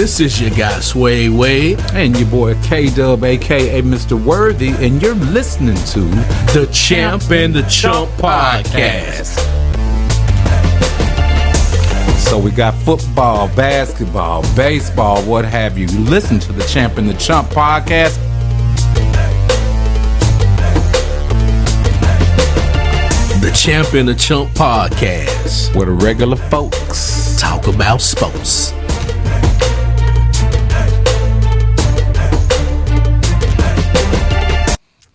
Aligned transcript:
This 0.00 0.18
is 0.18 0.40
your 0.40 0.48
guy 0.48 0.80
Swade 0.80 1.30
Wade, 1.30 1.78
and 1.92 2.18
your 2.18 2.30
boy 2.30 2.54
K 2.62 2.88
Dub, 2.88 3.22
aka 3.22 3.82
Mr. 3.82 4.18
Worthy, 4.18 4.70
and 4.70 5.02
you're 5.02 5.14
listening 5.14 5.74
to 5.74 6.00
the 6.54 6.66
Champ 6.72 7.30
and 7.30 7.52
the 7.52 7.60
Chump 7.64 8.08
podcast. 8.12 9.36
So 12.16 12.38
we 12.38 12.50
got 12.50 12.72
football, 12.76 13.48
basketball, 13.48 14.42
baseball, 14.56 15.22
what 15.24 15.44
have 15.44 15.76
you. 15.76 15.86
Listen 15.88 16.38
to 16.38 16.52
the 16.54 16.64
Champ 16.64 16.96
and 16.96 17.06
the 17.06 17.18
Chump 17.18 17.48
podcast. 17.50 18.16
The 23.42 23.52
Champ 23.54 23.92
and 23.92 24.08
the 24.08 24.14
Chump 24.14 24.48
podcast, 24.52 25.76
where 25.76 25.84
the 25.84 25.92
regular 25.92 26.36
folks 26.36 27.38
talk 27.38 27.66
about 27.66 28.00
sports. 28.00 28.72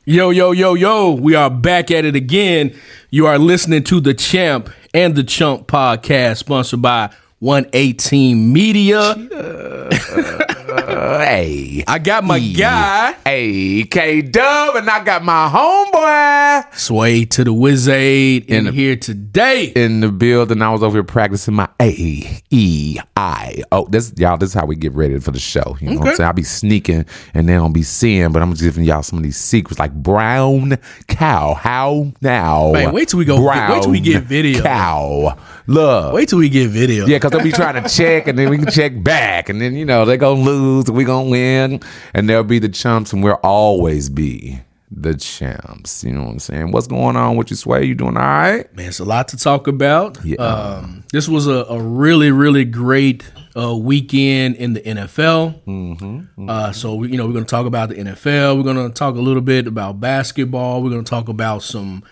Yo, 0.08 0.30
yo, 0.30 0.52
yo, 0.52 0.76
yo, 0.76 1.14
we 1.14 1.34
are 1.34 1.50
back 1.50 1.90
at 1.90 2.06
it 2.06 2.16
again. 2.16 2.78
You 3.10 3.26
are 3.26 3.40
listening 3.40 3.84
to 3.86 4.00
the 4.00 4.14
Champ 4.14 4.70
and 4.94 5.16
the 5.16 5.24
Chump 5.24 5.66
podcast, 5.66 6.38
sponsored 6.38 6.84
by 6.84 7.10
118 7.40 8.54
Media. 8.54 9.16
Hey. 10.66 11.84
I 11.88 12.00
got 12.00 12.24
my 12.24 12.40
guy. 12.40 13.16
Hey, 13.24 13.84
K 13.84 14.22
Dub, 14.22 14.76
and 14.76 14.90
I 14.90 15.04
got 15.04 15.24
my 15.24 15.50
homeboy. 15.50 16.76
Sway 16.76 17.26
to 17.26 17.44
the 17.44 17.54
Wizade 17.54 18.46
in, 18.46 18.68
in 18.68 18.74
here 18.74 18.96
today. 18.96 19.66
In 19.76 20.00
the 20.00 20.10
building. 20.10 20.62
I 20.62 20.72
was 20.72 20.82
over 20.82 20.98
here 20.98 21.04
practicing 21.04 21.54
my 21.54 21.70
A 21.80 22.42
E 22.50 22.98
I. 23.16 23.62
Oh, 23.72 23.88
this 23.90 24.14
y'all, 24.18 24.38
this 24.38 24.50
is 24.50 24.54
how 24.56 24.66
we 24.66 24.76
get 24.76 24.94
ready 24.94 25.20
for 25.20 25.32
the 25.32 25.40
show. 25.40 25.78
You 25.80 25.88
know 25.88 25.94
okay. 25.94 26.00
what 26.00 26.10
I'm 26.10 26.16
saying? 26.16 26.28
I'll 26.28 26.34
be 26.34 26.44
sneaking 26.44 27.06
and 27.34 27.48
they 27.48 27.54
don't 27.54 27.74
be 27.74 27.84
seeing, 27.84 28.32
but 28.32 28.42
I'm 28.42 28.52
just 28.52 28.64
giving 28.64 28.84
y'all 28.86 29.04
some 29.04 29.20
of 29.20 29.24
these 29.24 29.38
secrets 29.38 29.80
like 29.80 29.94
brown 29.94 30.78
cow. 31.08 31.54
How 31.54 32.12
now? 32.22 32.72
Man, 32.72 32.94
wait 32.94 33.10
till 33.10 33.20
we 33.20 33.26
go 33.26 33.42
brown 33.42 33.72
wait 33.72 33.84
till 33.84 33.92
we 33.92 34.00
get 34.00 34.24
video. 34.24 34.64
Cow. 34.64 35.38
Look. 35.68 36.14
Wait 36.14 36.30
till 36.30 36.40
we 36.40 36.50
get 36.50 36.70
video. 36.70 37.06
Yeah, 37.06 37.18
because 37.18 37.32
they'll 37.32 37.44
be 37.44 37.52
trying 37.52 37.82
to 37.82 37.90
check 37.90 38.28
and 38.28 38.38
then 38.38 38.50
we 38.50 38.58
can 38.58 38.72
check 38.72 39.04
back. 39.04 39.50
And 39.50 39.60
then, 39.62 39.76
you 39.76 39.86
know, 39.86 40.06
they're 40.06 40.18
going 40.18 40.44
to 40.44 40.50
lose 40.56 40.90
we're 40.90 41.06
going 41.06 41.26
to 41.26 41.32
win. 41.32 41.82
And 42.14 42.30
they'll 42.30 42.44
be 42.44 42.60
the 42.60 42.70
chumps 42.70 43.14
and 43.14 43.24
we'll 43.24 43.40
always 43.44 44.10
be 44.10 44.60
the 44.92 45.16
champs. 45.16 46.04
You 46.04 46.12
know 46.12 46.24
what 46.24 46.32
I'm 46.32 46.40
saying? 46.40 46.72
What's 46.72 46.88
going 46.88 47.16
on 47.16 47.36
with 47.36 47.50
you, 47.50 47.56
Sway? 47.56 47.86
You 47.86 47.96
doing 47.96 48.18
all 48.18 48.24
right? 48.24 48.74
Man, 48.76 48.88
it's 48.88 49.00
a 49.00 49.06
lot 49.06 49.28
to 49.30 49.38
talk 49.38 49.68
about. 49.68 50.24
Yeah. 50.24 50.38
Um, 50.38 51.04
this 51.12 51.28
was 51.28 51.48
a, 51.48 51.66
a, 51.70 51.80
really, 51.82 52.32
really 52.32 52.66
great 52.66 53.30
uh, 53.58 53.76
weekend 53.76 54.56
in 54.56 54.74
the 54.74 54.82
NFL. 54.82 55.64
Mm-hmm, 55.66 56.06
mm-hmm. 56.06 56.50
Uh, 56.50 56.72
so, 56.72 57.04
you 57.04 57.18
know, 57.18 57.26
we're 57.26 57.34
going 57.34 57.46
to 57.46 57.50
talk 57.50 57.66
about 57.66 57.90
the 57.90 57.96
NFL. 57.96 58.58
We're 58.58 58.64
going 58.64 58.88
to 58.88 58.94
talk 58.94 59.16
a 59.16 59.20
little 59.20 59.42
bit 59.42 59.68
about 59.68 60.00
basketball. 60.00 60.82
We're 60.82 60.92
going 60.92 61.04
to 61.04 61.10
talk 61.10 61.30
about 61.30 61.64
some 61.64 62.04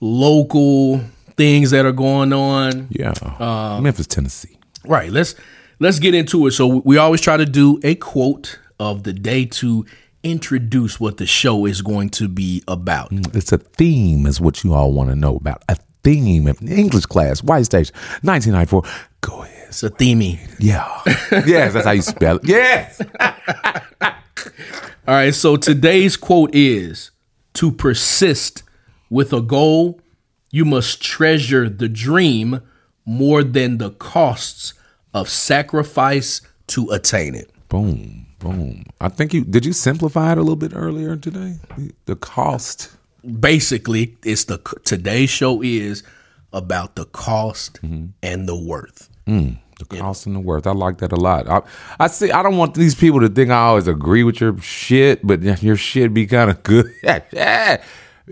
local 0.00 1.00
things 1.36 1.70
that 1.70 1.86
are 1.86 1.92
going 1.92 2.32
on. 2.32 2.88
Yeah, 2.90 3.14
um, 3.38 3.82
Memphis, 3.82 4.06
Tennessee. 4.06 4.58
Right. 4.84 5.10
Let's 5.10 5.34
let's 5.80 5.98
get 5.98 6.14
into 6.14 6.46
it. 6.46 6.52
So 6.52 6.82
we 6.84 6.96
always 6.96 7.20
try 7.20 7.36
to 7.36 7.46
do 7.46 7.80
a 7.82 7.96
quote 7.96 8.58
of 8.78 9.02
the 9.02 9.12
day 9.12 9.46
to 9.46 9.84
introduce 10.22 11.00
what 11.00 11.16
the 11.16 11.26
show 11.26 11.66
is 11.66 11.82
going 11.82 12.10
to 12.10 12.28
be 12.28 12.62
about. 12.68 13.10
Mm, 13.10 13.34
it's 13.34 13.52
a 13.52 13.58
theme, 13.58 14.26
is 14.26 14.40
what 14.40 14.62
you 14.62 14.74
all 14.74 14.92
want 14.92 15.10
to 15.10 15.16
know 15.16 15.36
about. 15.36 15.62
A 15.68 15.76
theme. 16.04 16.46
English 16.48 17.06
class, 17.06 17.42
White 17.42 17.64
Station, 17.64 17.94
1994. 18.22 18.82
Go 19.20 19.42
ahead. 19.42 19.68
It's 19.68 19.82
a 19.82 19.90
themey. 19.90 20.38
Yeah. 20.58 20.88
yes, 21.46 21.72
that's 21.72 21.86
how 21.86 21.92
you 21.92 22.02
spell 22.02 22.36
it. 22.36 22.48
Yes. 22.48 23.00
All 25.06 25.14
right. 25.14 25.34
So 25.34 25.56
today's 25.56 26.16
quote 26.16 26.50
is 26.52 27.12
to 27.54 27.70
persist 27.70 28.62
with 29.08 29.32
a 29.32 29.40
goal 29.40 30.00
you 30.50 30.64
must 30.64 31.00
treasure 31.00 31.68
the 31.68 31.88
dream 31.88 32.60
more 33.04 33.44
than 33.44 33.78
the 33.78 33.90
costs 33.90 34.74
of 35.14 35.28
sacrifice 35.28 36.40
to 36.68 36.88
attain 36.90 37.34
it. 37.34 37.50
Boom, 37.68 38.26
boom. 38.38 38.84
I 39.00 39.08
think 39.08 39.32
you 39.32 39.44
did 39.44 39.64
you 39.64 39.72
simplify 39.72 40.32
it 40.32 40.38
a 40.38 40.42
little 40.42 40.56
bit 40.56 40.72
earlier 40.74 41.16
today? 41.16 41.56
The 42.06 42.16
cost. 42.16 42.90
Basically, 43.38 44.16
it's 44.24 44.44
the 44.44 44.58
today's 44.84 45.28
show 45.28 45.62
is 45.62 46.02
about 46.52 46.96
the 46.96 47.04
cost 47.06 47.80
mm-hmm. 47.82 48.06
and 48.22 48.48
the 48.48 48.56
worth. 48.56 49.08
Mm, 49.26 49.58
the 49.78 49.84
cost 49.84 50.26
and 50.26 50.34
the 50.34 50.40
worth. 50.40 50.66
I 50.66 50.72
like 50.72 50.98
that 50.98 51.12
a 51.12 51.16
lot. 51.16 51.48
I, 51.48 51.62
I 51.98 52.06
see. 52.06 52.32
I 52.32 52.42
don't 52.42 52.56
want 52.56 52.74
these 52.74 52.94
people 52.94 53.20
to 53.20 53.28
think 53.28 53.50
I 53.50 53.60
always 53.60 53.88
agree 53.88 54.24
with 54.24 54.40
your 54.40 54.58
shit, 54.58 55.24
but 55.26 55.42
your 55.62 55.76
shit 55.76 56.14
be 56.14 56.26
kind 56.26 56.50
of 56.50 56.62
good. 56.62 56.86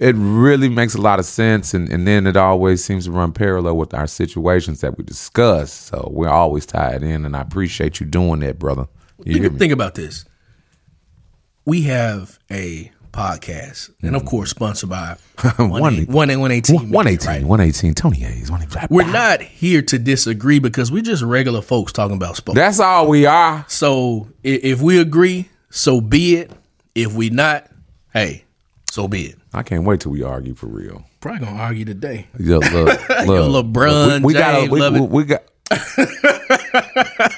it 0.00 0.14
really 0.16 0.68
makes 0.68 0.94
a 0.94 1.00
lot 1.00 1.18
of 1.18 1.24
sense 1.24 1.74
and, 1.74 1.90
and 1.90 2.06
then 2.06 2.26
it 2.26 2.36
always 2.36 2.84
seems 2.84 3.04
to 3.04 3.10
run 3.10 3.32
parallel 3.32 3.76
with 3.76 3.94
our 3.94 4.06
situations 4.06 4.80
that 4.80 4.96
we 4.96 5.04
discuss 5.04 5.72
so 5.72 6.08
we're 6.12 6.28
always 6.28 6.64
tied 6.64 7.02
in 7.02 7.24
and 7.24 7.36
i 7.36 7.40
appreciate 7.40 8.00
you 8.00 8.06
doing 8.06 8.40
that 8.40 8.58
brother. 8.58 8.86
You 9.24 9.42
think, 9.42 9.58
think, 9.58 9.72
about 9.72 9.94
this. 9.94 10.24
We 11.64 11.82
have 11.82 12.38
a 12.50 12.92
podcast 13.12 13.90
and 14.02 14.14
of 14.14 14.22
mm-hmm. 14.22 14.28
course 14.28 14.50
sponsored 14.50 14.90
by 14.90 15.16
118 15.56 16.06
118 16.12 16.90
118 16.90 17.48
118 17.48 17.94
tony 17.94 18.18
Hayes. 18.18 18.50
we're 18.90 19.10
not 19.10 19.40
here 19.40 19.82
to 19.82 19.98
disagree 19.98 20.60
because 20.60 20.92
we're 20.92 21.02
just 21.02 21.22
regular 21.22 21.62
folks 21.62 21.90
talking 21.90 22.16
about 22.16 22.36
sports. 22.36 22.56
That's 22.56 22.78
all 22.78 23.08
we 23.08 23.26
are. 23.26 23.64
So 23.66 24.28
if 24.44 24.80
we 24.80 25.00
agree 25.00 25.48
so 25.70 26.00
be 26.00 26.36
it. 26.36 26.52
If 26.94 27.12
we 27.14 27.30
not 27.30 27.68
hey 28.12 28.44
so 28.90 29.06
be 29.08 29.26
it. 29.26 29.38
I 29.52 29.62
can't 29.62 29.84
wait 29.84 30.00
till 30.00 30.12
we 30.12 30.22
argue 30.22 30.54
for 30.54 30.66
real. 30.66 31.04
Probably 31.20 31.44
gonna 31.44 31.60
argue 31.60 31.84
today. 31.84 32.26
Yeah, 32.38 32.56
look, 32.56 32.72
look, 33.26 33.66
LeBron, 33.66 34.20
we, 34.20 34.26
we 34.26 34.32
got, 34.34 34.70
we, 34.70 34.90
we, 34.90 35.00
we, 35.00 35.24
got. 35.24 35.42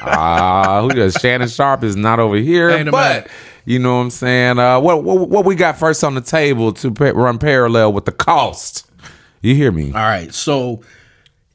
Ah, 0.03 0.83
who 0.83 0.91
does 0.91 1.15
Shannon 1.15 1.49
Sharpe 1.49 1.85
is 1.85 1.97
not 1.97 2.21
over 2.21 2.37
here, 2.37 2.71
Ain't 2.71 2.91
but 2.91 3.29
you 3.65 3.79
know 3.79 3.97
what 3.97 4.03
I'm 4.03 4.11
saying. 4.11 4.59
Uh, 4.59 4.81
what, 4.81 5.03
what 5.03 5.29
what 5.29 5.45
we 5.45 5.55
got 5.55 5.79
first 5.79 6.05
on 6.05 6.15
the 6.15 6.21
table 6.21 6.73
to 6.75 6.91
run 6.91 7.39
parallel 7.39 7.93
with 7.93 8.05
the 8.05 8.13
cost? 8.13 8.91
You 9.41 9.55
hear 9.55 9.73
me? 9.73 9.89
All 9.89 10.01
right, 10.01 10.33
so 10.33 10.83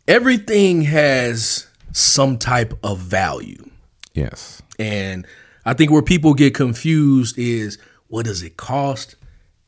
everything 0.08 0.82
has 0.84 1.68
some 1.92 2.38
type 2.38 2.74
of 2.84 3.00
value. 3.00 3.70
Yes, 4.14 4.62
and 4.80 5.26
I 5.66 5.74
think 5.74 5.92
where 5.92 6.02
people 6.02 6.34
get 6.34 6.54
confused 6.54 7.38
is 7.38 7.78
what 8.08 8.26
does 8.26 8.44
it 8.44 8.58
cost 8.58 9.16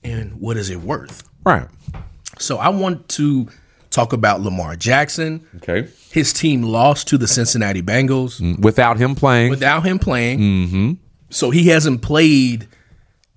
and 0.04 0.40
what 0.40 0.58
is 0.58 0.70
it 0.70 0.82
worth? 0.82 1.28
Right. 1.46 1.68
So 2.40 2.58
I 2.58 2.70
want 2.70 3.08
to 3.10 3.48
talk 3.90 4.14
about 4.14 4.42
Lamar 4.42 4.76
Jackson. 4.76 5.46
Okay. 5.58 5.90
His 6.12 6.34
team 6.34 6.64
lost 6.64 7.08
to 7.10 7.18
the 7.18 7.28
Cincinnati 7.28 7.82
Bengals 7.82 8.40
mm, 8.42 8.60
without 8.60 8.98
him 8.98 9.16
playing. 9.16 9.50
Without 9.50 9.86
him 9.86 10.00
playing. 10.00 10.40
Mm-hmm. 10.40 10.94
So 11.30 11.50
he 11.50 11.68
hasn't 11.68 12.02
played 12.02 12.68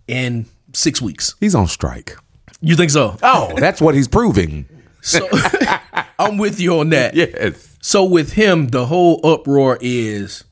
in 0.07 0.47
six 0.73 1.01
weeks. 1.01 1.35
He's 1.41 1.55
on 1.55 1.67
strike. 1.67 2.17
You 2.61 2.77
think 2.77 2.91
so? 2.91 3.17
Oh, 3.23 3.55
that's 3.59 3.81
what 3.81 3.95
he's 3.95 4.09
proving. 4.09 4.67
So 5.01 5.29
I'm 6.19 6.37
with 6.37 6.61
you 6.61 6.79
on 6.79 6.91
that. 6.91 7.15
Yes. 7.15 7.79
So 7.81 8.05
with 8.05 8.35
him, 8.35 8.69
the 8.69 8.87
whole 8.87 9.21
uproar 9.25 9.79
is 9.81 10.45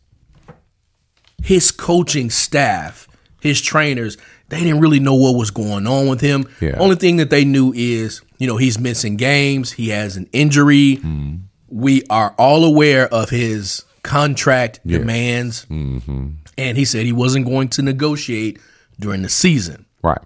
his 1.43 1.71
coaching 1.71 2.31
staff, 2.31 3.07
his 3.43 3.61
trainers 3.61 4.17
they 4.49 4.61
didn't 4.61 4.81
really 4.81 5.01
know 5.01 5.15
what 5.15 5.37
was 5.37 5.51
going 5.51 5.87
on 5.87 6.09
with 6.09 6.21
him. 6.21 6.49
Yeah. 6.61 6.77
Only 6.79 6.97
thing 6.97 7.17
that 7.19 7.31
they 7.31 7.45
knew 7.45 7.73
is, 7.75 8.23
you 8.39 8.47
know, 8.47 8.57
he's 8.57 8.79
missing 8.79 9.17
games, 9.17 9.73
he 9.73 9.91
has 9.91 10.17
an 10.17 10.29
injury. 10.33 10.97
Mm. 10.97 11.43
We 11.69 12.03
are 12.09 12.35
all 12.39 12.65
aware 12.65 13.13
of 13.13 13.29
his 13.29 13.85
contract 14.03 14.81
yeah. 14.85 14.99
demands. 14.99 15.67
Mm-hmm. 15.67 16.29
And 16.57 16.79
he 16.79 16.85
said 16.85 17.05
he 17.05 17.13
wasn't 17.13 17.47
going 17.47 17.69
to 17.71 17.83
negotiate 17.83 18.59
during 18.99 19.23
the 19.23 19.29
season. 19.29 19.85
Right. 20.03 20.23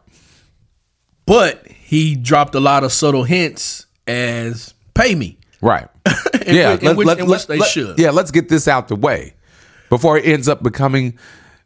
But 1.26 1.66
he 1.66 2.14
dropped 2.14 2.54
a 2.54 2.60
lot 2.60 2.84
of 2.84 2.92
subtle 2.92 3.24
hints 3.24 3.86
as 4.06 4.72
pay 4.94 5.14
me. 5.14 5.38
Right. 5.60 5.88
yeah. 6.46 6.74
Which, 6.74 6.82
in, 6.82 6.96
which, 6.96 7.06
let, 7.06 7.26
which 7.26 7.46
they 7.48 7.58
let, 7.58 7.70
should. 7.70 7.98
Yeah, 7.98 8.10
let's 8.10 8.30
get 8.30 8.48
this 8.48 8.68
out 8.68 8.88
the 8.88 8.96
way 8.96 9.34
before 9.90 10.16
it 10.16 10.24
ends 10.24 10.48
up 10.48 10.62
becoming 10.62 11.18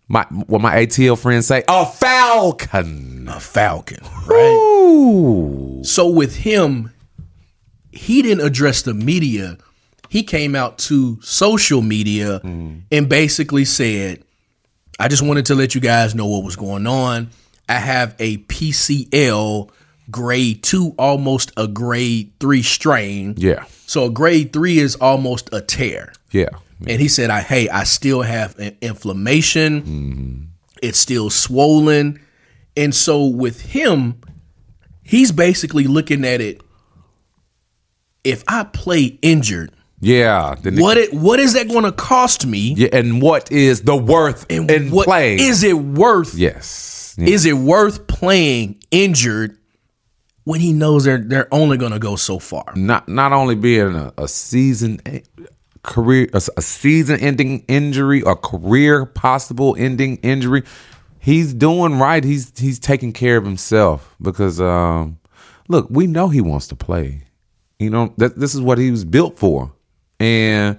my 0.09 0.25
what 0.25 0.61
my 0.61 0.77
ATL 0.77 1.19
friends 1.19 1.47
say, 1.47 1.65
a 1.69 1.87
falcon. 1.87 3.29
A 3.29 3.41
falcon, 3.41 4.01
right? 4.27 4.55
Ooh. 4.55 5.81
So 5.83 6.09
with 6.09 6.37
him, 6.37 6.93
he 7.91 8.23
didn't 8.23 8.45
address 8.47 8.83
the 8.83 8.95
media. 8.95 9.59
He 10.09 10.23
came 10.23 10.55
out 10.55 10.79
to 10.79 11.21
social 11.23 11.83
media 11.83 12.41
mm. 12.41 12.83
and 12.93 13.09
basically 13.09 13.65
said, 13.65 14.23
I 14.99 15.09
just 15.09 15.23
wanted 15.23 15.47
to 15.47 15.55
let 15.55 15.75
you 15.75 15.81
guys 15.81 16.15
know 16.15 16.27
what 16.27 16.45
was 16.45 16.57
going 16.57 16.87
on. 16.87 17.31
I 17.69 17.75
have 17.75 18.15
a 18.21 18.39
PCL 18.39 19.71
grade 20.11 20.63
two, 20.63 20.95
almost 20.99 21.53
a 21.57 21.67
grade 21.67 22.33
three 22.39 22.63
strain. 22.63 23.35
Yeah. 23.37 23.65
So 23.87 24.05
a 24.05 24.11
grade 24.11 24.53
three 24.53 24.79
is 24.79 24.95
almost 24.97 25.51
a 25.53 25.61
tear. 25.61 26.13
Yeah. 26.31 26.51
And 26.87 27.01
he 27.01 27.09
said, 27.09 27.31
"I 27.31 27.41
hey, 27.41 27.69
I 27.69 27.85
still 27.85 28.23
have 28.23 28.55
inflammation. 28.83 29.83
Mm-hmm. 29.83 30.43
It's 30.83 30.99
still 30.99 31.31
swollen." 31.31 32.21
And 32.77 32.95
so 32.95 33.25
with 33.27 33.61
him, 33.63 34.21
he's 35.03 35.33
basically 35.33 35.85
looking 35.87 36.25
at 36.25 36.41
it. 36.43 36.61
If 38.25 38.43
I 38.49 38.65
play 38.65 39.19
injured, 39.23 39.71
Yeah. 40.01 40.57
then- 40.61 40.77
what 40.79 40.97
it 40.99 41.15
what 41.15 41.41
is 41.41 41.55
that 41.55 41.69
going 41.69 41.85
to 41.85 41.93
cost 41.93 42.45
me? 42.47 42.75
Yeah, 42.77 42.89
and 42.93 43.23
what 43.23 43.51
is 43.53 43.83
the 43.83 43.97
worth 43.97 44.45
And 44.51 44.71
in 44.71 44.91
what 44.91 45.07
playing? 45.07 45.39
is 45.41 45.63
it 45.63 45.79
worth? 45.79 46.35
yes. 46.35 47.15
Yeah. 47.19 47.29
Is 47.29 47.47
it 47.47 47.55
worth 47.55 48.07
playing 48.09 48.83
injured 48.91 49.57
when 50.45 50.61
he 50.61 50.73
knows 50.75 51.05
they're 51.05 51.17
they're 51.27 51.49
only 51.55 51.79
going 51.79 51.93
to 51.93 51.99
go 51.99 52.17
so 52.17 52.39
far? 52.39 52.73
not 52.77 53.09
not 53.09 53.33
only 53.33 53.55
being 53.55 53.95
a, 53.95 54.13
a 54.19 54.29
season 54.29 55.01
career 55.87 56.29
a, 56.35 56.43
a 56.57 56.63
season 56.63 57.19
ending 57.21 57.65
injury 57.69 58.23
a 58.27 58.37
career 58.37 59.07
possible 59.07 59.75
ending 59.79 60.17
injury 60.19 60.63
he's 61.27 61.53
doing 61.53 61.99
right. 61.99 62.23
He's 62.23 62.53
he's 62.57 62.79
taking 62.79 63.13
care 63.13 63.37
of 63.37 63.45
himself 63.45 64.15
because 64.23 64.61
um 64.61 65.19
look 65.69 65.89
we 65.91 66.07
know 66.07 66.29
he 66.29 66.41
wants 66.41 66.69
to 66.69 66.77
play. 66.77 67.25
You 67.81 67.91
know 67.91 68.15
that 68.17 68.39
this 68.39 68.55
is 68.55 68.61
what 68.61 68.79
he 68.79 68.91
was 68.91 69.05
built 69.05 69.37
for. 69.37 69.73
And 70.21 70.79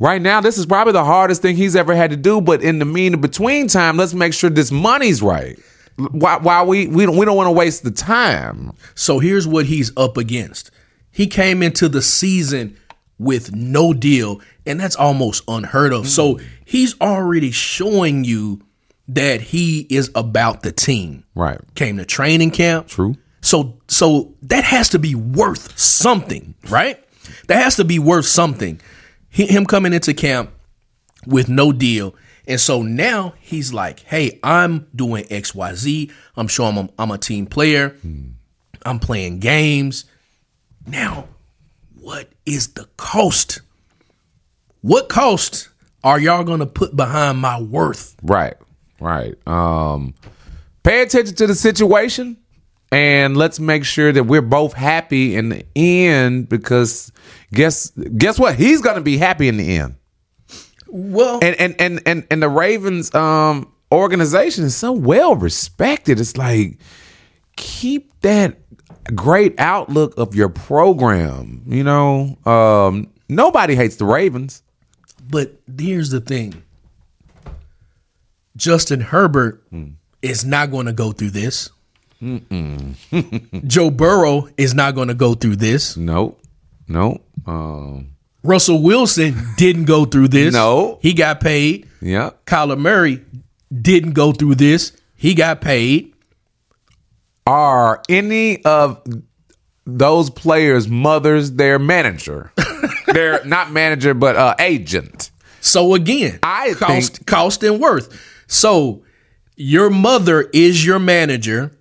right 0.00 0.20
now 0.20 0.40
this 0.40 0.58
is 0.58 0.66
probably 0.66 0.92
the 0.92 1.04
hardest 1.04 1.40
thing 1.40 1.56
he's 1.56 1.76
ever 1.76 1.94
had 1.94 2.10
to 2.10 2.16
do. 2.16 2.40
But 2.40 2.62
in 2.62 2.80
the 2.80 2.84
mean 2.84 3.20
between 3.20 3.68
time 3.68 3.96
let's 3.96 4.12
make 4.12 4.34
sure 4.34 4.50
this 4.50 4.72
money's 4.72 5.22
right. 5.22 5.56
Why, 5.96 6.38
why 6.38 6.64
we 6.64 6.88
we 6.88 7.06
don't 7.06 7.16
we 7.16 7.24
don't 7.24 7.36
want 7.36 7.46
to 7.46 7.52
waste 7.52 7.84
the 7.84 7.92
time. 7.92 8.72
So 8.96 9.20
here's 9.20 9.46
what 9.46 9.66
he's 9.66 9.96
up 9.96 10.16
against. 10.16 10.72
He 11.12 11.28
came 11.28 11.62
into 11.62 11.88
the 11.88 12.02
season 12.02 12.76
with 13.22 13.54
no 13.54 13.92
deal, 13.92 14.40
and 14.66 14.80
that's 14.80 14.96
almost 14.96 15.44
unheard 15.48 15.92
of. 15.92 16.08
So 16.08 16.34
mm-hmm. 16.34 16.46
he's 16.64 17.00
already 17.00 17.50
showing 17.50 18.24
you 18.24 18.62
that 19.08 19.40
he 19.40 19.86
is 19.90 20.10
about 20.14 20.62
the 20.62 20.72
team. 20.72 21.24
right 21.34 21.60
Came 21.74 21.96
to 21.98 22.04
training 22.04 22.50
camp. 22.50 22.88
true 22.88 23.16
So 23.40 23.78
so 23.88 24.34
that 24.42 24.64
has 24.64 24.90
to 24.90 24.98
be 24.98 25.14
worth 25.14 25.78
something, 25.78 26.54
right? 26.68 27.02
That 27.46 27.62
has 27.62 27.76
to 27.76 27.84
be 27.84 27.98
worth 27.98 28.26
something. 28.26 28.80
He, 29.28 29.46
him 29.46 29.66
coming 29.66 29.92
into 29.92 30.14
camp 30.14 30.50
with 31.26 31.48
no 31.48 31.72
deal. 31.72 32.14
And 32.46 32.60
so 32.60 32.82
now 32.82 33.34
he's 33.40 33.72
like, 33.72 34.00
hey, 34.00 34.40
I'm 34.42 34.88
doing 34.94 35.24
XYZ. 35.24 36.10
I'm 36.36 36.48
showing 36.48 36.76
I'm, 36.76 36.90
I'm 36.98 37.10
a 37.12 37.18
team 37.18 37.46
player. 37.46 37.90
Hmm. 37.90 38.30
I'm 38.84 38.98
playing 38.98 39.38
games. 39.38 40.06
Now, 40.86 41.28
what 42.02 42.28
is 42.44 42.72
the 42.74 42.88
cost? 42.96 43.60
What 44.80 45.08
cost 45.08 45.68
are 46.02 46.18
y'all 46.18 46.42
going 46.42 46.58
to 46.58 46.66
put 46.66 46.96
behind 46.96 47.38
my 47.38 47.60
worth? 47.60 48.16
Right, 48.22 48.54
right. 49.00 49.34
Um, 49.46 50.14
pay 50.82 51.02
attention 51.02 51.36
to 51.36 51.46
the 51.46 51.54
situation, 51.54 52.38
and 52.90 53.36
let's 53.36 53.60
make 53.60 53.84
sure 53.84 54.10
that 54.10 54.24
we're 54.24 54.42
both 54.42 54.72
happy 54.72 55.36
in 55.36 55.50
the 55.50 55.64
end. 55.76 56.48
Because 56.48 57.12
guess 57.54 57.90
guess 57.90 58.38
what? 58.38 58.56
He's 58.56 58.80
gonna 58.82 59.00
be 59.00 59.16
happy 59.16 59.46
in 59.46 59.56
the 59.56 59.76
end. 59.76 59.94
Well, 60.88 61.38
And 61.40 61.54
and 61.60 61.76
and 61.78 62.02
and, 62.04 62.26
and 62.30 62.42
the 62.42 62.48
Ravens 62.48 63.14
um 63.14 63.72
organization 63.92 64.64
is 64.64 64.74
so 64.74 64.90
well 64.90 65.36
respected. 65.36 66.18
It's 66.18 66.36
like 66.36 66.78
keep 67.56 68.10
that 68.22 68.58
great 69.14 69.58
outlook 69.58 70.14
of 70.16 70.34
your 70.34 70.48
program. 70.48 71.62
You 71.66 71.84
know, 71.84 72.38
um, 72.46 73.08
nobody 73.28 73.74
hates 73.74 73.96
the 73.96 74.04
Ravens. 74.04 74.62
But 75.28 75.52
here's 75.78 76.10
the 76.10 76.20
thing 76.20 76.62
Justin 78.56 79.00
Herbert 79.00 79.62
is 80.20 80.44
not 80.44 80.70
going 80.70 80.86
to 80.86 80.92
go 80.92 81.12
through 81.12 81.30
this. 81.30 81.70
Joe 83.66 83.90
Burrow 83.90 84.48
is 84.56 84.74
not 84.74 84.94
going 84.94 85.08
to 85.08 85.14
go 85.14 85.34
through 85.34 85.56
this. 85.56 85.96
Nope, 85.96 86.40
nope. 86.86 87.24
Um, 87.46 88.08
Russell 88.44 88.82
Wilson 88.82 89.34
didn't 89.56 89.84
go 89.84 90.04
through 90.04 90.28
this. 90.28 90.52
No. 90.52 90.98
He 91.02 91.14
got 91.14 91.40
paid. 91.40 91.88
yeah. 92.00 92.30
Kyler 92.46 92.78
Murray 92.78 93.24
didn't 93.72 94.12
go 94.12 94.32
through 94.32 94.56
this. 94.56 94.92
He 95.16 95.34
got 95.34 95.60
paid. 95.60 96.11
Are 97.46 98.02
any 98.08 98.64
of 98.64 99.02
those 99.84 100.30
players' 100.30 100.88
mothers 100.88 101.52
their 101.52 101.78
manager? 101.78 102.52
They're 103.06 103.44
not 103.44 103.72
manager, 103.72 104.14
but 104.14 104.36
uh, 104.36 104.54
agent. 104.58 105.30
So 105.60 105.94
again, 105.94 106.38
I 106.42 106.74
cost 106.74 107.16
think- 107.16 107.26
cost 107.26 107.62
and 107.62 107.80
worth. 107.80 108.44
So 108.46 109.04
your 109.56 109.90
mother 109.90 110.42
is 110.52 110.84
your 110.84 110.98
manager, 110.98 111.72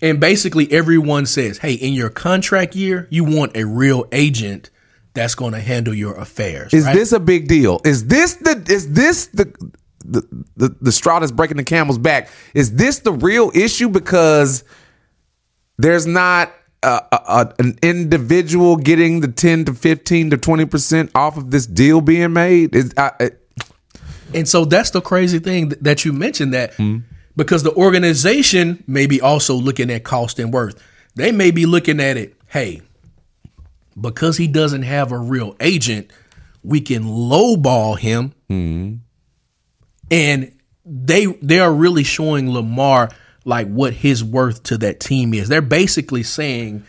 and 0.00 0.20
basically 0.20 0.70
everyone 0.72 1.26
says, 1.26 1.58
"Hey, 1.58 1.74
in 1.74 1.92
your 1.94 2.10
contract 2.10 2.74
year, 2.74 3.06
you 3.10 3.24
want 3.24 3.56
a 3.56 3.64
real 3.64 4.06
agent 4.12 4.70
that's 5.14 5.34
going 5.34 5.52
to 5.52 5.60
handle 5.60 5.94
your 5.94 6.14
affairs." 6.16 6.74
Is 6.74 6.84
right? 6.84 6.94
this 6.94 7.12
a 7.12 7.20
big 7.20 7.48
deal? 7.48 7.80
Is 7.84 8.06
this 8.06 8.34
the 8.34 8.64
is 8.68 8.92
this 8.92 9.26
the 9.26 9.52
the, 10.04 10.44
the 10.56 10.76
the 10.80 10.92
straw 10.92 11.20
that's 11.20 11.32
breaking 11.32 11.56
the 11.56 11.64
camel's 11.64 11.98
back? 11.98 12.28
Is 12.54 12.74
this 12.74 12.98
the 12.98 13.12
real 13.12 13.50
issue? 13.54 13.88
Because 13.88 14.64
there's 15.78 16.06
not 16.06 16.52
a, 16.82 17.02
a, 17.12 17.16
a- 17.28 17.54
an 17.58 17.78
individual 17.82 18.76
getting 18.76 19.20
the 19.20 19.28
ten 19.28 19.64
to 19.66 19.74
fifteen 19.74 20.30
to 20.30 20.36
twenty 20.36 20.64
percent 20.66 21.10
off 21.14 21.36
of 21.36 21.50
this 21.50 21.66
deal 21.66 22.00
being 22.00 22.32
made. 22.32 22.74
Is 22.74 22.92
I, 22.96 23.10
I- 23.20 23.30
And 24.34 24.48
so 24.48 24.64
that's 24.64 24.90
the 24.90 25.00
crazy 25.00 25.38
thing 25.38 25.70
that 25.80 26.04
you 26.04 26.12
mentioned 26.12 26.54
that 26.54 26.74
Hmm. 26.74 26.98
because 27.36 27.62
the 27.62 27.72
organization 27.74 28.82
may 28.86 29.06
be 29.06 29.20
also 29.20 29.54
looking 29.54 29.90
at 29.90 30.04
cost 30.04 30.38
and 30.38 30.52
worth. 30.52 30.82
They 31.14 31.30
may 31.32 31.50
be 31.50 31.66
looking 31.66 32.00
at 32.00 32.16
it, 32.16 32.34
hey, 32.48 32.80
because 34.00 34.38
he 34.38 34.48
doesn't 34.48 34.82
have 34.82 35.12
a 35.12 35.18
real 35.18 35.54
agent, 35.60 36.10
we 36.62 36.80
can 36.80 37.04
lowball 37.04 37.98
him. 37.98 38.32
Hmm. 38.48 38.94
And 40.10 40.52
they 40.84 41.26
they 41.26 41.58
are 41.60 41.72
really 41.72 42.02
showing 42.02 42.50
Lamar 42.50 43.10
like 43.44 43.68
what 43.68 43.92
his 43.92 44.22
worth 44.22 44.62
to 44.64 44.78
that 44.78 45.00
team 45.00 45.34
is. 45.34 45.48
They're 45.48 45.62
basically 45.62 46.22
saying 46.22 46.84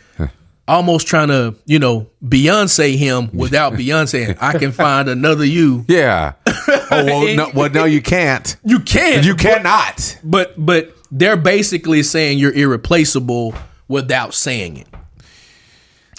almost 0.66 1.06
trying 1.06 1.28
to, 1.28 1.54
you 1.66 1.78
know, 1.78 2.08
Beyonce 2.24 2.96
him 2.96 3.30
without 3.34 3.74
Beyonce. 3.74 4.36
I 4.40 4.58
can 4.58 4.72
find 4.72 5.08
another 5.08 5.44
you. 5.44 5.84
yeah. 5.88 6.34
Oh 6.90 7.04
well, 7.04 7.34
no, 7.34 7.50
well, 7.54 7.70
no, 7.70 7.84
you 7.86 8.00
can't. 8.00 8.56
You 8.62 8.78
can't. 8.78 9.24
You 9.24 9.34
cannot. 9.34 10.18
But 10.22 10.54
but 10.56 10.94
they're 11.10 11.36
basically 11.36 12.02
saying 12.02 12.38
you're 12.38 12.52
irreplaceable 12.52 13.54
without 13.88 14.34
saying 14.34 14.76
it. 14.76 14.86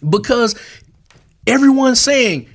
Because 0.08 0.60
everyone's 1.48 2.00
saying 2.00 2.50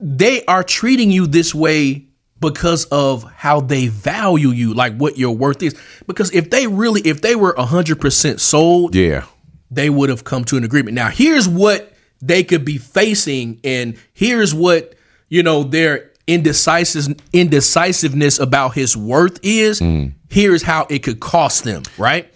they 0.00 0.44
are 0.46 0.62
treating 0.62 1.10
you 1.10 1.26
this 1.26 1.54
way 1.54 2.07
because 2.40 2.84
of 2.86 3.24
how 3.34 3.60
they 3.60 3.88
value 3.88 4.50
you, 4.50 4.74
like 4.74 4.96
what 4.96 5.18
your 5.18 5.34
worth 5.36 5.62
is. 5.62 5.74
Because 6.06 6.30
if 6.32 6.50
they 6.50 6.66
really, 6.66 7.00
if 7.02 7.20
they 7.20 7.34
were 7.34 7.54
100% 7.54 8.38
sold, 8.40 8.94
Yeah. 8.94 9.24
they 9.70 9.90
would 9.90 10.08
have 10.08 10.24
come 10.24 10.44
to 10.44 10.56
an 10.56 10.64
agreement. 10.64 10.94
Now, 10.94 11.08
here's 11.08 11.48
what 11.48 11.92
they 12.22 12.42
could 12.44 12.64
be 12.64 12.78
facing, 12.78 13.60
and 13.64 13.94
here's 14.12 14.52
what 14.54 14.94
you 15.28 15.42
know 15.42 15.62
their 15.62 16.10
indecisive 16.26 17.14
indecisiveness 17.32 18.38
about 18.38 18.74
his 18.74 18.96
worth 18.96 19.38
is. 19.42 19.80
Mm. 19.80 20.12
Here's 20.30 20.62
how 20.62 20.86
it 20.90 21.02
could 21.02 21.20
cost 21.20 21.64
them. 21.64 21.82
Right? 21.96 22.32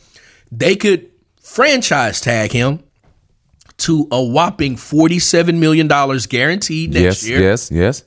They 0.50 0.76
could 0.76 1.10
franchise 1.40 2.20
tag 2.20 2.52
him 2.52 2.80
to 3.78 4.06
a 4.12 4.22
whopping 4.22 4.76
forty-seven 4.76 5.58
million 5.58 5.88
dollars 5.88 6.26
guaranteed 6.26 6.92
next 6.94 7.22
Yes. 7.24 7.28
year, 7.28 7.40
Yes. 7.40 7.70
Yes. 7.72 8.04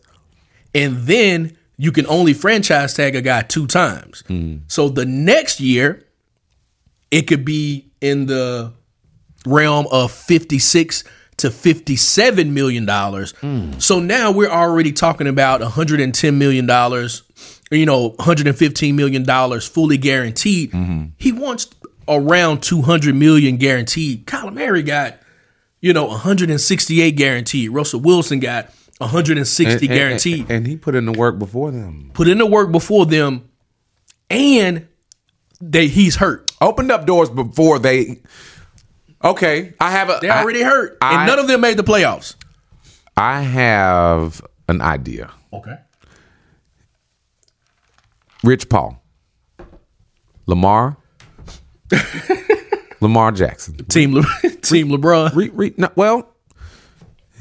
and 0.74 0.98
then 1.06 1.58
you 1.78 1.92
can 1.92 2.08
only 2.08 2.34
franchise 2.34 2.94
tag 2.94 3.16
a 3.16 3.22
guy 3.22 3.42
two 3.42 3.68
times. 3.68 4.24
So 4.68 4.90
the 4.90 5.06
next 5.06 5.60
year, 5.60 6.06
it 7.12 7.24
could 7.24 7.46
be 7.46 7.92
in 8.02 8.26
the 8.28 8.72
realm 9.46 9.86
of 9.92 10.12
56 10.12 11.04
to 11.38 11.52
57 11.52 12.54
million 12.54 12.86
dollars. 12.86 13.34
So 13.80 14.00
now 14.00 14.32
we're 14.32 14.50
already 14.50 14.92
talking 14.94 15.28
about 15.28 15.60
110 15.62 16.38
million 16.38 16.66
dollars, 16.66 17.24
you 17.72 17.86
know, 17.86 18.10
115 18.10 18.96
million 18.96 19.24
dollars 19.24 19.68
fully 19.68 19.98
guaranteed. 19.98 20.72
He 21.18 21.32
wants 21.32 21.68
around 22.08 22.62
200 22.64 23.16
million 23.16 23.58
guaranteed. 23.58 24.26
Kyler 24.28 24.54
Murray 24.54 24.84
got, 24.84 25.18
you 25.82 25.92
know, 25.94 26.06
168 26.06 27.12
guaranteed. 27.12 27.70
Russell 27.72 28.00
Wilson 28.00 28.40
got 28.40 28.72
160 29.00 29.88
guaranteed 29.88 30.42
And, 30.42 30.52
and 30.52 30.68
he 30.68 30.78
put 30.78 30.96
in 30.96 31.06
the 31.06 31.12
work 31.12 31.38
before 31.38 31.72
them. 31.72 32.12
put 32.14 32.28
in 32.28 32.38
the 32.38 32.46
work 32.46 32.72
before 32.72 33.06
them, 33.06 33.50
and 34.30 34.88
they 35.62 35.88
he's 35.88 36.16
hurt. 36.18 36.52
Opened 36.62 36.92
up 36.92 37.06
doors 37.06 37.30
before 37.30 37.80
they. 37.80 38.22
Okay, 39.24 39.74
I 39.80 39.92
have 39.92 40.10
a. 40.10 40.20
They 40.22 40.30
already 40.30 40.62
hurt, 40.64 40.98
I- 41.02 41.18
and 41.20 41.28
none 41.28 41.40
of 41.40 41.48
them 41.48 41.62
made 41.62 41.78
the 41.78 41.84
playoffs. 41.84 42.36
I 43.18 43.42
have 43.42 44.42
an 44.68 44.82
idea. 44.82 45.32
Okay. 45.54 45.76
Rich 48.44 48.70
Paul, 48.70 49.02
Lamar, 50.46 50.98
Lamar 53.02 53.32
Jackson. 53.32 53.78
Team 53.86 54.14
Le- 54.14 54.24
Team 54.62 54.90
LeBron. 54.90 55.34
Re, 55.36 55.50
re, 55.50 55.74
no, 55.78 55.90
well, 55.96 56.36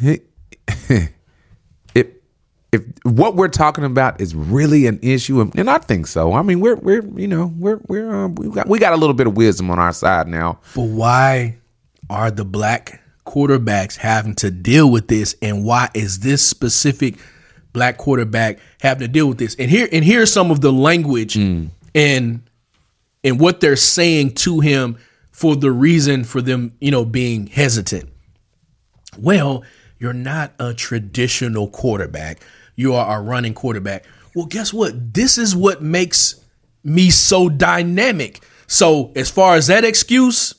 if 0.00 0.20
if 2.74 2.84
what 3.04 3.36
we're 3.36 3.48
talking 3.48 3.84
about 3.84 4.20
is 4.20 4.34
really 4.34 4.86
an 4.86 4.98
issue, 5.02 5.40
and, 5.40 5.56
and 5.56 5.70
I 5.70 5.78
think 5.78 6.06
so. 6.06 6.32
I 6.32 6.42
mean, 6.42 6.60
we're 6.60 6.76
we're 6.76 7.04
you 7.18 7.28
know 7.28 7.52
we're 7.56 7.80
we're 7.86 8.12
um, 8.12 8.34
we 8.34 8.48
got 8.48 8.68
we 8.68 8.78
got 8.78 8.92
a 8.92 8.96
little 8.96 9.14
bit 9.14 9.26
of 9.26 9.36
wisdom 9.36 9.70
on 9.70 9.78
our 9.78 9.92
side 9.92 10.26
now. 10.26 10.58
But 10.74 10.88
why 10.88 11.56
are 12.10 12.30
the 12.30 12.44
black 12.44 13.00
quarterbacks 13.24 13.96
having 13.96 14.34
to 14.36 14.50
deal 14.50 14.90
with 14.90 15.08
this, 15.08 15.36
and 15.40 15.64
why 15.64 15.88
is 15.94 16.18
this 16.20 16.46
specific 16.46 17.16
black 17.72 17.96
quarterback 17.96 18.58
having 18.80 19.06
to 19.06 19.12
deal 19.12 19.28
with 19.28 19.38
this? 19.38 19.54
And 19.54 19.70
here 19.70 19.88
and 19.92 20.04
here's 20.04 20.32
some 20.32 20.50
of 20.50 20.60
the 20.60 20.72
language 20.72 21.36
and 21.36 21.70
and 21.94 23.40
what 23.40 23.60
they're 23.60 23.76
saying 23.76 24.34
to 24.34 24.60
him 24.60 24.98
for 25.30 25.56
the 25.56 25.70
reason 25.70 26.24
for 26.24 26.42
them, 26.42 26.72
you 26.80 26.90
know, 26.90 27.04
being 27.04 27.46
hesitant. 27.46 28.08
Well, 29.18 29.64
you're 29.98 30.12
not 30.12 30.52
a 30.58 30.74
traditional 30.74 31.68
quarterback. 31.68 32.40
You 32.76 32.94
are 32.94 33.18
a 33.18 33.22
running 33.22 33.54
quarterback. 33.54 34.04
Well, 34.34 34.46
guess 34.46 34.72
what? 34.72 35.14
This 35.14 35.38
is 35.38 35.54
what 35.54 35.82
makes 35.82 36.40
me 36.82 37.10
so 37.10 37.48
dynamic. 37.48 38.44
So, 38.66 39.12
as 39.14 39.30
far 39.30 39.54
as 39.56 39.66
that 39.68 39.84
excuse, 39.84 40.54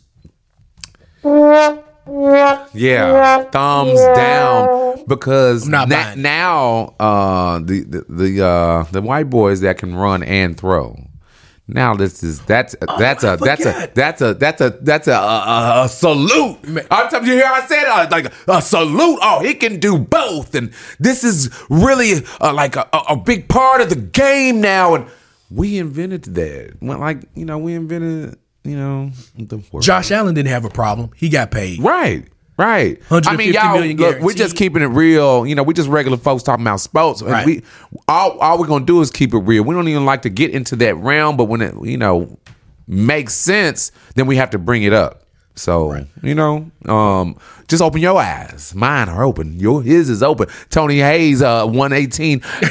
Yeah, 2.73 3.43
thumbs 3.51 3.99
down 4.15 5.03
because 5.07 5.67
na- 5.67 5.85
now 6.15 6.93
uh, 6.99 7.59
the 7.59 7.81
the 7.83 8.05
the, 8.07 8.45
uh, 8.45 8.83
the 8.91 9.01
white 9.01 9.29
boys 9.29 9.61
that 9.61 9.77
can 9.77 9.95
run 9.95 10.21
and 10.23 10.55
throw. 10.57 10.95
Now 11.67 11.95
this 11.95 12.21
is 12.21 12.41
that's 12.41 12.75
that's 12.99 13.23
a 13.23 13.37
that's 13.41 13.65
a 13.65 13.89
that's 13.95 14.21
a 14.21 14.33
that's 14.35 14.61
a 14.61 14.69
that's 14.81 15.07
a 15.07 15.13
a, 15.13 15.83
a 15.85 15.89
salute. 15.89 16.59
I'm 16.91 17.09
telling 17.09 17.25
you, 17.25 17.33
hear 17.33 17.45
I 17.47 17.65
said 17.65 17.85
uh, 17.85 18.07
like 18.11 18.31
a 18.47 18.61
salute. 18.61 19.17
Oh, 19.21 19.41
he 19.43 19.55
can 19.55 19.79
do 19.79 19.97
both, 19.97 20.53
and 20.53 20.71
this 20.99 21.23
is 21.23 21.49
really 21.71 22.23
uh, 22.39 22.53
like 22.53 22.75
a, 22.75 22.87
a, 22.93 22.97
a 23.09 23.17
big 23.17 23.49
part 23.49 23.81
of 23.81 23.89
the 23.89 23.95
game 23.95 24.61
now. 24.61 24.93
And 24.93 25.07
we 25.49 25.79
invented 25.79 26.25
that. 26.35 26.77
Well, 26.81 26.99
like 26.99 27.23
you 27.33 27.45
know, 27.45 27.57
we 27.57 27.73
invented 27.73 28.37
you 28.63 28.77
know 28.77 29.09
the 29.35 29.57
Josh 29.81 30.11
Allen 30.11 30.35
didn't 30.35 30.51
have 30.51 30.65
a 30.65 30.69
problem. 30.69 31.09
He 31.15 31.29
got 31.29 31.49
paid. 31.49 31.79
Right. 31.79 32.27
Right. 32.57 33.01
I 33.11 33.35
mean, 33.35 33.53
y'all, 33.53 33.73
million 33.73 33.97
look, 33.97 34.19
we're 34.21 34.33
just 34.33 34.55
keeping 34.55 34.81
it 34.81 34.85
real. 34.87 35.45
You 35.45 35.55
know, 35.55 35.63
we're 35.63 35.73
just 35.73 35.89
regular 35.89 36.17
folks 36.17 36.41
talking 36.41 36.63
about 36.65 36.79
sports. 36.79 37.21
And 37.21 37.29
Right. 37.31 37.45
We 37.45 37.63
all, 38.07 38.37
all 38.39 38.57
we're 38.57 38.67
gonna 38.67 38.85
do 38.85 39.01
is 39.01 39.11
keep 39.11 39.33
it 39.33 39.39
real. 39.39 39.63
We 39.63 39.75
don't 39.75 39.87
even 39.89 40.05
like 40.05 40.21
to 40.21 40.29
get 40.29 40.51
into 40.51 40.75
that 40.77 40.95
realm, 40.95 41.35
but 41.35 41.45
when 41.45 41.61
it 41.61 41.75
you 41.83 41.97
know 41.97 42.39
makes 42.87 43.33
sense, 43.33 43.91
then 44.15 44.25
we 44.25 44.37
have 44.37 44.51
to 44.51 44.57
bring 44.57 44.83
it 44.83 44.93
up. 44.93 45.23
So 45.55 46.05
you 46.21 46.35
know, 46.35 46.69
um, 46.85 47.37
just 47.67 47.81
open 47.81 48.01
your 48.01 48.17
eyes. 48.19 48.73
Mine 48.75 49.09
are 49.09 49.23
open. 49.23 49.59
Your 49.59 49.81
his 49.81 50.09
is 50.09 50.21
open. 50.23 50.47
Tony 50.69 50.99
Hayes, 50.99 51.41
uh, 51.41 51.65
one 51.65 51.91
eighteen 51.93 52.41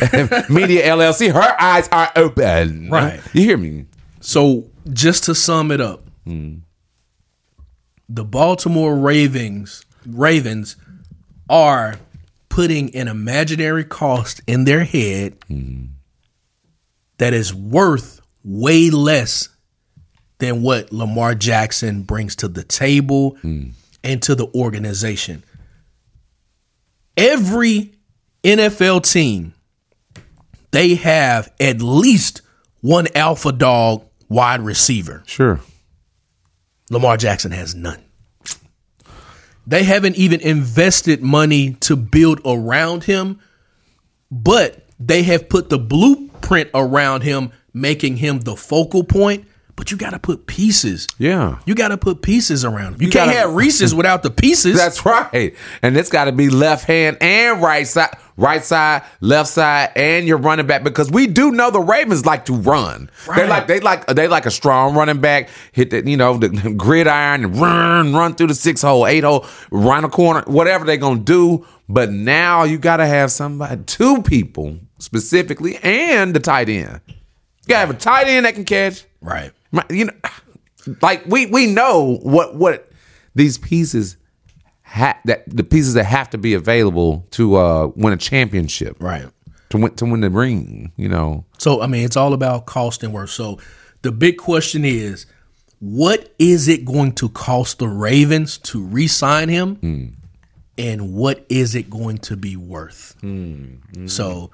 Media 0.51 0.87
LLC. 0.89 1.33
Her 1.33 1.57
eyes 1.61 1.89
are 1.93 2.11
open. 2.17 2.91
Right. 2.91 3.21
You 3.33 3.43
hear 3.43 3.57
me? 3.57 3.87
So, 4.21 4.65
just 4.93 5.25
to 5.25 5.35
sum 5.35 5.71
it 5.71 5.81
up, 5.83 6.05
the 8.15 8.25
Baltimore 8.25 8.95
Ravens 8.95 9.85
Ravens 10.07 10.77
are 11.51 11.97
putting 12.49 12.95
an 12.95 13.09
imaginary 13.09 13.85
cost 13.85 14.41
in 14.47 14.65
their 14.65 14.85
head 14.85 15.41
mm-hmm. 15.41 15.87
that 17.19 17.35
is 17.35 17.53
worth 17.53 18.21
way 18.45 18.91
less 18.91 19.49
than 20.39 20.63
what 20.63 20.93
Lamar 20.93 21.35
Jackson 21.35 22.03
brings 22.03 22.37
to 22.37 22.49
the 22.49 22.63
table 22.63 23.37
mm. 23.43 23.73
and 24.05 24.23
to 24.23 24.37
the 24.37 24.47
organization. 24.55 25.43
Every 27.17 27.95
NFL 28.45 29.11
team, 29.11 29.55
they 30.71 30.95
have 30.97 31.53
at 31.59 31.81
least 31.81 32.43
one 32.81 33.09
alpha 33.17 33.51
dog 33.51 34.05
wide 34.29 34.61
receiver. 34.61 35.25
Sure. 35.27 35.61
Lamar 36.91 37.17
Jackson 37.17 37.51
has 37.51 37.75
none. 37.75 38.04
They 39.67 39.85
haven't 39.85 40.17
even 40.17 40.41
invested 40.41 41.23
money 41.23 41.75
to 41.81 41.97
build 41.97 42.41
around 42.45 43.05
him, 43.05 43.41
but 44.31 44.87
they 45.01 45.23
have 45.25 45.49
put 45.49 45.71
the 45.71 45.79
blueprint 45.79 46.71
around 46.75 47.23
him, 47.23 47.51
making 47.73 48.19
him 48.19 48.41
the 48.41 48.57
focal 48.57 49.05
point. 49.05 49.47
But 49.85 49.91
you 49.91 49.99
got 49.99 50.11
to 50.13 50.19
put 50.19 50.47
pieces. 50.47 51.07
Yeah. 51.19 51.59
You 51.67 51.75
got 51.75 51.89
to 51.89 51.99
put 51.99 52.23
pieces 52.23 52.65
around 52.65 52.95
him. 52.95 53.03
You, 53.03 53.07
You 53.09 53.13
can't 53.13 53.29
gotta- 53.29 53.39
have 53.41 53.55
Reese's 53.55 53.95
without 53.95 54.23
the 54.23 54.31
pieces. 54.31 54.79
That's 54.79 55.05
right. 55.05 55.55
And 55.83 55.95
it's 55.95 56.09
got 56.09 56.25
to 56.25 56.33
be 56.33 56.49
left 56.49 56.87
hand 56.87 57.19
and 57.21 57.61
right 57.61 57.87
side, 57.87 58.17
right 58.39 58.65
side, 58.65 59.03
left 59.21 59.51
side, 59.51 59.91
and 59.95 60.27
your 60.27 60.39
running 60.39 60.67
back 60.67 60.85
because 60.85 61.11
we 61.11 61.27
do 61.27 61.51
know 61.51 61.71
the 61.71 61.81
Ravens 61.81 62.25
like 62.25 62.47
to 62.47 62.55
run. 62.55 63.11
They 63.27 63.43
Right. 63.43 63.49
like 63.51 63.67
they 63.67 63.81
like 63.81 64.07
they 64.07 64.27
like 64.27 64.47
a 64.47 64.51
strong 64.51 64.95
running 64.95 65.21
back. 65.21 65.51
Hit 65.73 65.91
the 65.91 66.03
you 66.09 66.17
know 66.17 66.39
the 66.39 66.49
gridiron 66.79 67.45
and 67.45 67.55
run 67.61 68.15
run 68.15 68.35
through 68.37 68.47
the 68.47 68.55
six 68.55 68.81
hole, 68.81 69.07
eight 69.07 69.23
hole, 69.25 69.45
run 69.71 70.03
a 70.07 70.09
corner, 70.09 70.45
whatever 70.47 70.87
they're 70.87 70.97
gonna 70.97 71.21
do. 71.21 71.67
But 71.91 72.11
now 72.11 72.63
you 72.65 72.79
got 72.79 72.97
to 72.97 73.07
have 73.07 73.31
somebody, 73.33 73.83
two 73.85 74.23
people 74.23 74.79
specifically, 74.99 75.77
and 75.83 76.35
the 76.35 76.41
tight 76.41 76.71
end. 76.71 77.01
You 77.07 77.15
got 77.69 77.81
to 77.83 77.87
have 77.87 77.91
a 77.91 77.99
tight 77.99 78.27
end 78.29 78.47
that 78.47 78.55
can 78.55 78.65
catch. 78.65 79.05
right. 79.21 79.53
You 79.91 80.07
know, 80.07 80.13
like 81.03 81.25
we 81.27 81.47
we 81.47 81.67
know 81.67 82.19
what 82.23 82.55
what 82.57 82.91
these 83.35 83.59
pieces 83.59 84.17
ha- 84.83 85.19
that 85.25 85.45
the 85.47 85.65
pieces 85.65 85.95
that 85.95 86.05
have 86.05 86.31
to 86.31 86.39
be 86.39 86.55
available 86.55 87.27
to 87.33 87.57
uh 87.57 87.87
win 87.97 88.13
a 88.13 88.17
championship, 88.17 88.97
Right. 89.01 89.29
To 89.71 89.79
win 89.79 89.95
to 89.97 90.05
win 90.05 90.21
the 90.21 90.31
ring, 90.31 90.93
you 90.97 91.09
know. 91.09 91.45
So 91.59 91.83
I 91.83 91.87
mean, 91.87 92.05
it's 92.05 92.17
all 92.17 92.33
about 92.33 92.67
cost 92.67 93.03
and 93.03 93.13
worth. 93.13 93.31
So 93.31 93.59
the 94.03 94.13
big 94.13 94.37
question 94.37 94.85
is, 94.85 95.27
what 95.81 96.33
is 96.39 96.69
it 96.69 96.85
going 96.85 97.13
to 97.13 97.29
cost 97.29 97.79
the 97.79 97.89
Ravens 97.89 98.59
to 98.59 98.83
re-sign 98.83 99.49
him, 99.49 99.77
hmm. 99.77 100.07
and 100.79 101.15
what 101.15 101.45
is 101.49 101.75
it 101.75 101.91
going 101.91 102.19
to 102.19 102.37
be 102.37 102.57
worth? 102.57 103.17
Hmm. 103.21 103.77
Hmm. 103.95 104.07
So 104.07 104.51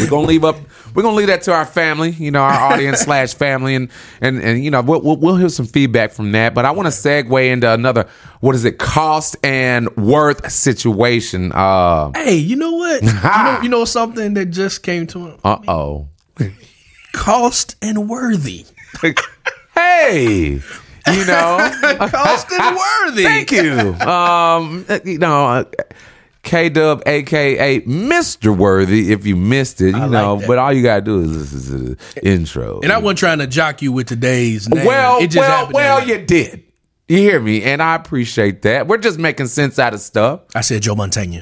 We're 0.00 0.10
gonna 0.10 0.26
leave 0.26 0.44
up. 0.44 0.56
We're 0.94 1.02
gonna 1.02 1.16
leave 1.16 1.26
that 1.28 1.42
to 1.42 1.52
our 1.52 1.66
family, 1.66 2.10
you 2.10 2.30
know, 2.30 2.40
our 2.40 2.72
audience 2.72 3.00
slash 3.08 3.34
family, 3.34 3.74
and 3.74 3.90
and 4.20 4.40
and 4.42 4.64
you 4.64 4.70
know, 4.70 4.80
we'll 4.82 5.00
we'll, 5.00 5.16
we'll 5.16 5.36
hear 5.36 5.48
some 5.48 5.66
feedback 5.66 6.12
from 6.12 6.32
that. 6.32 6.54
But 6.54 6.64
I 6.64 6.70
want 6.70 6.86
to 6.86 6.90
segue 6.92 7.50
into 7.50 7.72
another. 7.72 8.08
What 8.40 8.54
is 8.54 8.64
it? 8.64 8.78
Cost 8.78 9.36
and 9.42 9.94
worth 9.96 10.50
situation. 10.50 11.52
Uh 11.52 12.12
hey, 12.14 12.36
you 12.36 12.56
know 12.56 12.72
what? 12.72 13.02
you 13.02 13.12
know, 13.12 13.60
you 13.64 13.68
know 13.68 13.84
something 13.84 14.34
that 14.34 14.46
just 14.46 14.82
came 14.82 15.06
to 15.08 15.18
me. 15.18 15.36
uh 15.44 15.58
oh. 15.68 16.08
Cost 17.12 17.76
and 17.82 18.08
worthy. 18.08 18.64
hey, 19.74 20.60
you 21.06 21.24
know, 21.26 21.70
Cost 22.10 22.52
and 22.52 22.76
worthy. 22.76 23.24
Thank 23.24 23.50
you. 23.50 23.94
Um, 23.94 24.84
you 25.04 25.18
know, 25.18 25.64
K 26.48 26.70
Dub, 26.70 27.02
aka 27.04 27.80
Mister 27.84 28.50
Worthy. 28.50 29.12
If 29.12 29.26
you 29.26 29.36
missed 29.36 29.82
it, 29.82 29.88
you 29.94 30.00
like 30.00 30.10
know, 30.10 30.36
that. 30.38 30.46
but 30.46 30.56
all 30.56 30.72
you 30.72 30.82
gotta 30.82 31.02
do 31.02 31.20
is 31.20 31.38
this 31.38 31.52
is 31.52 31.70
an 31.70 31.98
intro. 32.22 32.80
And 32.80 32.90
I 32.90 32.96
wasn't 32.96 33.18
trying 33.18 33.38
to 33.40 33.46
jock 33.46 33.82
you 33.82 33.92
with 33.92 34.08
today's 34.08 34.66
name. 34.66 34.86
well, 34.86 35.20
well, 35.36 35.70
well, 35.70 36.08
you 36.08 36.24
did. 36.24 36.64
You 37.06 37.18
hear 37.18 37.38
me, 37.38 37.62
and 37.64 37.82
I 37.82 37.94
appreciate 37.96 38.62
that. 38.62 38.86
We're 38.86 38.96
just 38.96 39.18
making 39.18 39.48
sense 39.48 39.78
out 39.78 39.92
of 39.92 40.00
stuff. 40.00 40.40
I 40.54 40.62
said 40.62 40.80
Joe 40.80 40.94
Montaigne. 40.94 41.40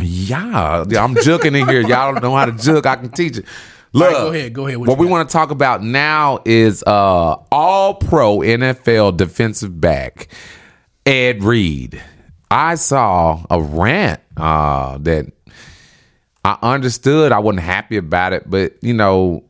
Yeah, 0.00 0.80
I'm 0.80 1.14
juking 1.16 1.60
in 1.60 1.68
here. 1.68 1.82
Y'all 1.82 2.14
don't 2.14 2.22
know 2.22 2.34
how 2.34 2.46
to 2.46 2.52
juk. 2.52 2.86
I 2.86 2.96
can 2.96 3.10
teach 3.10 3.36
it. 3.36 3.44
Look, 3.92 4.10
right, 4.10 4.18
go 4.18 4.32
ahead, 4.32 4.52
go 4.54 4.66
ahead. 4.68 4.78
What 4.78 4.88
What 4.88 4.98
we 4.98 5.04
want 5.04 5.28
to 5.28 5.32
talk 5.32 5.50
about 5.50 5.82
now 5.82 6.40
is 6.46 6.82
uh, 6.86 7.36
all 7.52 7.94
pro 7.94 8.38
NFL 8.38 9.18
defensive 9.18 9.78
back 9.78 10.28
Ed 11.04 11.42
Reed. 11.42 12.02
I 12.50 12.76
saw 12.76 13.44
a 13.50 13.60
rant 13.60 14.20
uh, 14.36 14.98
that 14.98 15.32
I 16.44 16.58
understood. 16.62 17.32
I 17.32 17.38
wasn't 17.40 17.64
happy 17.64 17.96
about 17.96 18.32
it, 18.32 18.48
but 18.48 18.74
you 18.82 18.94
know, 18.94 19.44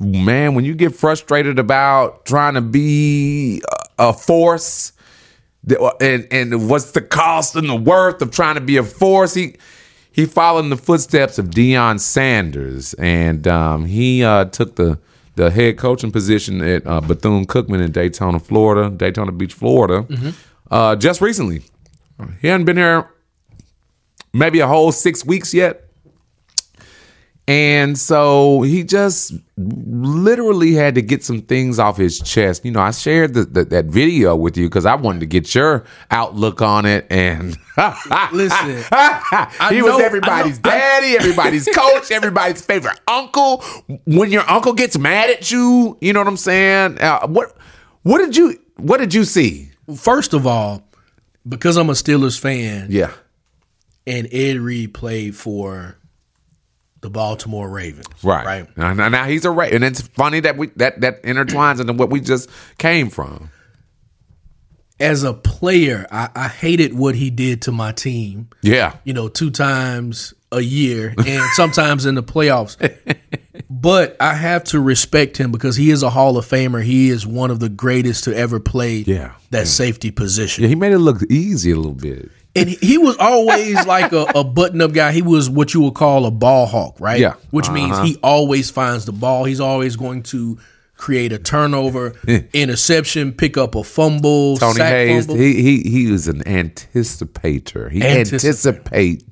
man, 0.00 0.54
when 0.54 0.64
you 0.64 0.74
get 0.74 0.94
frustrated 0.94 1.58
about 1.58 2.24
trying 2.24 2.54
to 2.54 2.60
be 2.60 3.62
a 3.98 4.12
force, 4.12 4.92
and 6.00 6.26
and 6.30 6.68
what's 6.68 6.90
the 6.92 7.00
cost 7.00 7.56
and 7.56 7.68
the 7.68 7.76
worth 7.76 8.20
of 8.20 8.30
trying 8.30 8.56
to 8.56 8.60
be 8.60 8.76
a 8.76 8.82
force? 8.82 9.34
He 9.34 9.56
he 10.10 10.26
followed 10.26 10.60
in 10.64 10.70
the 10.70 10.76
footsteps 10.76 11.38
of 11.38 11.46
Deion 11.46 12.00
Sanders, 12.00 12.94
and 12.94 13.46
um, 13.46 13.84
he 13.86 14.24
uh, 14.24 14.46
took 14.46 14.74
the 14.76 14.98
the 15.36 15.50
head 15.50 15.78
coaching 15.78 16.10
position 16.12 16.60
at 16.62 16.86
uh, 16.86 17.00
Bethune 17.00 17.46
Cookman 17.46 17.84
in 17.84 17.90
Daytona, 17.92 18.38
Florida, 18.38 18.90
Daytona 18.90 19.32
Beach, 19.32 19.52
Florida, 19.52 20.06
uh, 20.70 20.94
just 20.96 21.20
recently. 21.20 21.62
He 22.40 22.48
hadn't 22.48 22.66
been 22.66 22.76
here 22.76 23.10
maybe 24.32 24.60
a 24.60 24.66
whole 24.66 24.92
six 24.92 25.24
weeks 25.24 25.54
yet. 25.54 25.80
And 27.46 27.98
so 27.98 28.62
he 28.62 28.84
just 28.84 29.34
literally 29.58 30.72
had 30.72 30.94
to 30.94 31.02
get 31.02 31.22
some 31.22 31.42
things 31.42 31.78
off 31.78 31.98
his 31.98 32.18
chest. 32.18 32.64
You 32.64 32.70
know, 32.70 32.80
I 32.80 32.90
shared 32.90 33.34
the, 33.34 33.44
the, 33.44 33.64
that 33.66 33.84
video 33.84 34.34
with 34.34 34.56
you 34.56 34.66
because 34.66 34.86
I 34.86 34.94
wanted 34.94 35.20
to 35.20 35.26
get 35.26 35.54
your 35.54 35.84
outlook 36.10 36.62
on 36.62 36.86
it. 36.86 37.06
And 37.10 37.54
listen, 38.32 38.82
he 39.68 39.82
was 39.82 40.00
everybody's 40.00 40.56
know, 40.56 40.70
daddy, 40.70 41.08
I, 41.08 41.16
everybody's 41.20 41.66
coach, 41.66 42.10
everybody's 42.10 42.64
favorite 42.64 42.98
uncle. 43.06 43.58
When 44.06 44.30
your 44.30 44.48
uncle 44.50 44.72
gets 44.72 44.96
mad 44.96 45.28
at 45.28 45.50
you, 45.50 45.98
you 46.00 46.14
know 46.14 46.20
what 46.20 46.28
I'm 46.28 46.38
saying? 46.38 46.98
Uh, 46.98 47.26
what 47.26 47.54
what 48.04 48.18
did 48.18 48.38
you 48.38 48.58
what 48.76 49.00
did 49.00 49.12
you 49.12 49.24
see? 49.24 49.70
First 49.94 50.32
of 50.32 50.46
all, 50.46 50.82
because 51.48 51.76
I'm 51.76 51.90
a 51.90 51.94
Steelers 51.94 52.38
fan, 52.38 52.88
yeah, 52.90 53.12
and 54.06 54.28
Ed 54.32 54.58
Reed 54.58 54.94
played 54.94 55.36
for 55.36 55.96
the 57.04 57.10
Baltimore 57.10 57.68
Ravens. 57.68 58.06
Right. 58.22 58.46
Right. 58.46 58.76
Now, 58.78 58.94
now 58.94 59.24
he's 59.26 59.44
a 59.44 59.50
Raven. 59.50 59.76
And 59.76 59.84
it's 59.84 60.00
funny 60.00 60.40
that 60.40 60.56
we 60.56 60.68
that 60.76 61.02
that 61.02 61.22
intertwines 61.22 61.78
into 61.78 61.92
what 61.92 62.08
we 62.08 62.18
just 62.18 62.48
came 62.78 63.10
from. 63.10 63.50
As 64.98 65.22
a 65.22 65.34
player, 65.34 66.06
I, 66.10 66.30
I 66.34 66.48
hated 66.48 66.96
what 66.96 67.14
he 67.14 67.28
did 67.28 67.60
to 67.62 67.72
my 67.72 67.92
team. 67.92 68.48
Yeah. 68.62 68.96
You 69.04 69.12
know, 69.12 69.28
two 69.28 69.50
times 69.50 70.32
a 70.54 70.60
year 70.60 71.14
and 71.26 71.42
sometimes 71.52 72.06
in 72.06 72.14
the 72.14 72.22
playoffs. 72.22 72.76
but 73.70 74.16
I 74.20 74.34
have 74.34 74.64
to 74.64 74.80
respect 74.80 75.36
him 75.36 75.52
because 75.52 75.76
he 75.76 75.90
is 75.90 76.02
a 76.02 76.10
Hall 76.10 76.36
of 76.36 76.46
Famer. 76.46 76.82
He 76.82 77.10
is 77.10 77.26
one 77.26 77.50
of 77.50 77.60
the 77.60 77.68
greatest 77.68 78.24
to 78.24 78.36
ever 78.36 78.60
play 78.60 78.98
yeah. 78.98 79.34
that 79.50 79.58
yeah. 79.58 79.64
safety 79.64 80.10
position. 80.10 80.62
Yeah, 80.62 80.68
he 80.68 80.74
made 80.74 80.92
it 80.92 80.98
look 80.98 81.22
easy 81.30 81.70
a 81.70 81.76
little 81.76 81.92
bit 81.92 82.30
and 82.56 82.68
he 82.68 82.98
was 82.98 83.16
always 83.18 83.84
like 83.86 84.12
a, 84.12 84.26
a, 84.34 84.44
button-up 84.44 84.92
guy. 84.92 85.12
He 85.12 85.22
was 85.22 85.50
what 85.50 85.74
you 85.74 85.80
would 85.82 85.94
call 85.94 86.26
a 86.26 86.30
ball 86.30 86.66
hawk, 86.66 86.96
right? 87.00 87.20
Yeah. 87.20 87.34
Which 87.50 87.66
uh-huh. 87.66 87.74
means 87.74 87.98
he 87.98 88.16
always 88.22 88.70
finds 88.70 89.06
the 89.06 89.12
ball. 89.12 89.44
He's 89.44 89.60
always 89.60 89.96
going 89.96 90.22
to 90.24 90.58
create 90.96 91.32
a 91.32 91.38
turnover, 91.38 92.14
interception, 92.52 93.32
pick 93.32 93.56
up 93.56 93.74
a 93.74 93.82
fumble. 93.82 94.56
Tony 94.56 94.80
Hayes, 94.80 95.26
fumble. 95.26 95.42
he 95.42 95.62
he 95.62 95.90
he 95.90 96.10
was 96.10 96.28
an 96.28 96.42
anticipator. 96.44 97.90
He 97.90 98.02
anticipate 98.02 99.24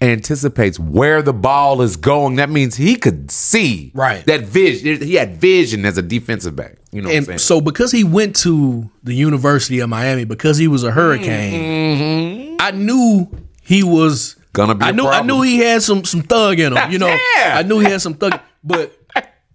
anticipates 0.00 0.78
where 0.78 1.22
the 1.22 1.32
ball 1.32 1.82
is 1.82 1.96
going. 1.96 2.36
That 2.36 2.50
means 2.50 2.76
he 2.76 2.96
could 2.96 3.30
see 3.30 3.90
right 3.94 4.24
that 4.26 4.42
vision. 4.42 5.02
He 5.02 5.14
had 5.14 5.36
vision 5.36 5.84
as 5.84 5.98
a 5.98 6.02
defensive 6.02 6.54
back. 6.54 6.76
You 6.92 7.02
know, 7.02 7.10
and 7.10 7.40
so 7.40 7.60
because 7.60 7.92
he 7.92 8.04
went 8.04 8.36
to 8.36 8.90
the 9.02 9.12
University 9.12 9.80
of 9.80 9.88
Miami, 9.88 10.24
because 10.24 10.56
he 10.56 10.68
was 10.68 10.84
a 10.84 10.90
Hurricane, 10.90 11.52
mm-hmm. 11.52 12.56
I 12.60 12.70
knew 12.70 13.30
he 13.62 13.82
was 13.82 14.36
gonna 14.52 14.74
be. 14.74 14.84
I 14.84 14.92
knew. 14.92 15.06
I 15.06 15.22
knew 15.22 15.42
he 15.42 15.58
had 15.58 15.82
some 15.82 16.04
some 16.04 16.22
thug 16.22 16.58
in 16.60 16.76
him. 16.76 16.90
You 16.90 16.98
know, 16.98 17.08
yeah. 17.36 17.54
I 17.56 17.62
knew 17.62 17.80
he 17.80 17.86
had 17.86 18.00
some 18.00 18.14
thug, 18.14 18.38
but. 18.62 18.94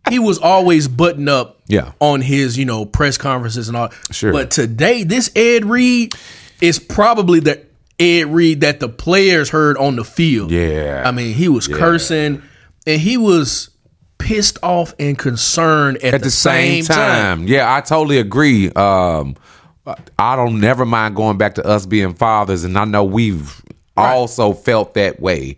He 0.10 0.20
was 0.20 0.38
always 0.38 0.90
buttoned 0.90 1.30
up 1.30 1.62
yeah. 1.70 1.94
on 2.02 2.20
his, 2.20 2.58
you 2.58 2.66
know, 2.66 2.84
press 2.86 3.18
conferences 3.18 3.70
and 3.70 3.78
all. 3.78 3.90
Sure. 4.12 4.34
But 4.34 4.52
today, 4.52 5.04
this 5.04 5.32
Ed 5.34 5.64
Reed 5.64 6.14
is 6.60 6.78
probably 6.78 7.40
the 7.40 7.66
Ed 8.04 8.28
Reed 8.28 8.62
that 8.62 8.80
the 8.80 8.90
players 8.90 9.50
heard 9.50 9.78
on 9.78 9.96
the 9.96 10.04
field. 10.04 10.52
Yeah. 10.52 11.04
I 11.06 11.12
mean, 11.12 11.34
he 11.34 11.48
was 11.48 11.68
yeah. 11.68 11.78
cursing 11.78 12.44
and 12.86 13.02
he 13.02 13.18
was 13.18 13.70
pissed 14.18 14.58
off 14.64 14.94
and 15.00 15.18
concerned 15.18 15.98
at, 15.98 16.16
at 16.16 16.22
the, 16.22 16.26
the, 16.26 16.32
same, 16.32 16.84
same 16.84 16.96
time. 16.96 17.38
time. 17.40 17.48
Yeah, 17.48 17.74
I 17.74 17.82
totally 17.82 18.18
agree. 18.18 18.72
Um, 18.72 19.36
I 20.18 20.36
don't 20.36 20.60
never 20.60 20.86
mind 20.86 21.16
going 21.16 21.38
back 21.38 21.56
to 21.56 21.66
us 21.66 21.86
being 21.86 22.14
fathers, 22.14 22.64
and 22.64 22.78
I 22.78 22.86
know 22.86 23.04
we've 23.04 23.62
right. 23.98 24.14
also 24.14 24.54
felt 24.54 24.94
that 24.94 25.20
way. 25.20 25.58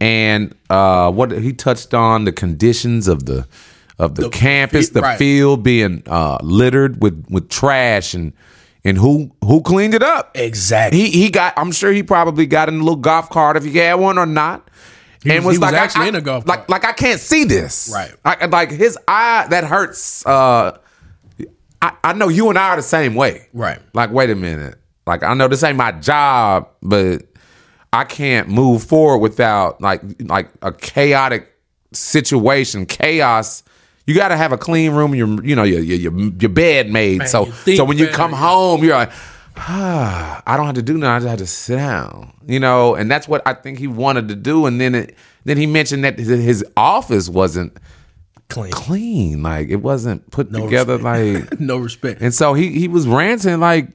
And 0.00 0.54
uh, 0.70 1.10
what 1.10 1.32
he 1.32 1.52
touched 1.52 1.94
on 1.94 2.24
the 2.24 2.32
conditions 2.32 3.08
of 3.08 3.26
the 3.26 3.46
of 3.98 4.14
the, 4.14 4.22
the 4.22 4.28
campus, 4.28 4.90
the 4.90 5.00
right. 5.00 5.18
field 5.18 5.62
being 5.62 6.02
uh, 6.06 6.38
littered 6.42 7.02
with 7.02 7.26
with 7.28 7.48
trash 7.48 8.14
and 8.14 8.32
and 8.86 8.96
who 8.96 9.32
who 9.42 9.62
cleaned 9.62 9.94
it 9.94 10.02
up? 10.02 10.30
Exactly. 10.36 11.00
He 11.00 11.10
he 11.10 11.30
got. 11.30 11.54
I'm 11.56 11.72
sure 11.72 11.90
he 11.90 12.04
probably 12.04 12.46
got 12.46 12.68
in 12.68 12.76
a 12.76 12.78
little 12.78 12.94
golf 12.94 13.28
cart 13.28 13.56
if 13.56 13.64
he 13.64 13.76
had 13.78 13.94
one 13.94 14.16
or 14.16 14.26
not. 14.26 14.70
He 15.24 15.32
and 15.32 15.44
was, 15.44 15.58
was 15.58 15.72
like, 15.72 15.74
actually 15.74 16.04
I, 16.04 16.08
in 16.08 16.14
a 16.14 16.20
golf 16.20 16.46
cart. 16.46 16.68
like, 16.68 16.82
like 16.82 16.84
I 16.84 16.92
can't 16.92 17.20
see 17.20 17.42
this. 17.42 17.90
Right. 17.92 18.14
I, 18.24 18.46
like 18.46 18.70
his 18.70 18.96
eye 19.08 19.48
that 19.50 19.64
hurts. 19.64 20.24
Uh, 20.24 20.78
I, 21.82 21.92
I 22.04 22.12
know 22.12 22.28
you 22.28 22.48
and 22.48 22.56
I 22.56 22.70
are 22.70 22.76
the 22.76 22.82
same 22.82 23.16
way. 23.16 23.48
Right. 23.52 23.80
Like, 23.92 24.12
wait 24.12 24.30
a 24.30 24.36
minute. 24.36 24.76
Like 25.04 25.24
I 25.24 25.34
know 25.34 25.48
this 25.48 25.64
ain't 25.64 25.76
my 25.76 25.90
job, 25.90 26.68
but 26.80 27.24
I 27.92 28.04
can't 28.04 28.48
move 28.48 28.84
forward 28.84 29.18
without 29.18 29.80
like 29.80 30.00
like 30.20 30.48
a 30.62 30.70
chaotic 30.70 31.52
situation, 31.92 32.86
chaos 32.86 33.64
you 34.06 34.14
got 34.14 34.28
to 34.28 34.36
have 34.36 34.52
a 34.52 34.58
clean 34.58 34.92
room. 34.92 35.14
Your 35.14 35.42
you 35.44 35.54
know 35.56 35.64
your 35.64 35.80
your, 35.80 36.12
your 36.12 36.50
bed 36.50 36.90
made. 36.90 37.18
Man, 37.18 37.28
so 37.28 37.50
so 37.50 37.84
when 37.84 37.98
you 37.98 38.08
come 38.08 38.32
home, 38.32 38.82
you're 38.84 38.94
like. 38.94 39.12
Ah, 39.58 40.42
I 40.46 40.58
don't 40.58 40.66
have 40.66 40.74
to 40.74 40.82
do 40.82 40.98
nothing. 40.98 41.08
I 41.08 41.18
just 41.18 41.28
have 41.30 41.38
to 41.38 41.46
sit 41.46 41.76
down, 41.76 42.30
you 42.46 42.60
know, 42.60 42.94
and 42.94 43.10
that's 43.10 43.26
what 43.26 43.40
I 43.46 43.54
think 43.54 43.78
he 43.78 43.86
wanted 43.86 44.28
to 44.28 44.34
do. 44.34 44.66
And 44.66 44.78
then 44.78 44.94
it, 44.94 45.16
then 45.44 45.56
he 45.56 45.64
mentioned 45.64 46.04
that 46.04 46.18
his 46.18 46.62
office 46.76 47.30
wasn't 47.30 47.78
clean, 48.48 48.72
clean, 48.72 49.42
like 49.42 49.68
it 49.68 49.76
wasn't 49.76 50.30
put 50.30 50.50
no 50.50 50.64
together, 50.64 50.98
respect. 50.98 51.52
like 51.52 51.60
no 51.60 51.78
respect. 51.78 52.20
And 52.20 52.34
so 52.34 52.54
he 52.54 52.78
he 52.78 52.88
was 52.88 53.06
ranting 53.06 53.60
like, 53.60 53.88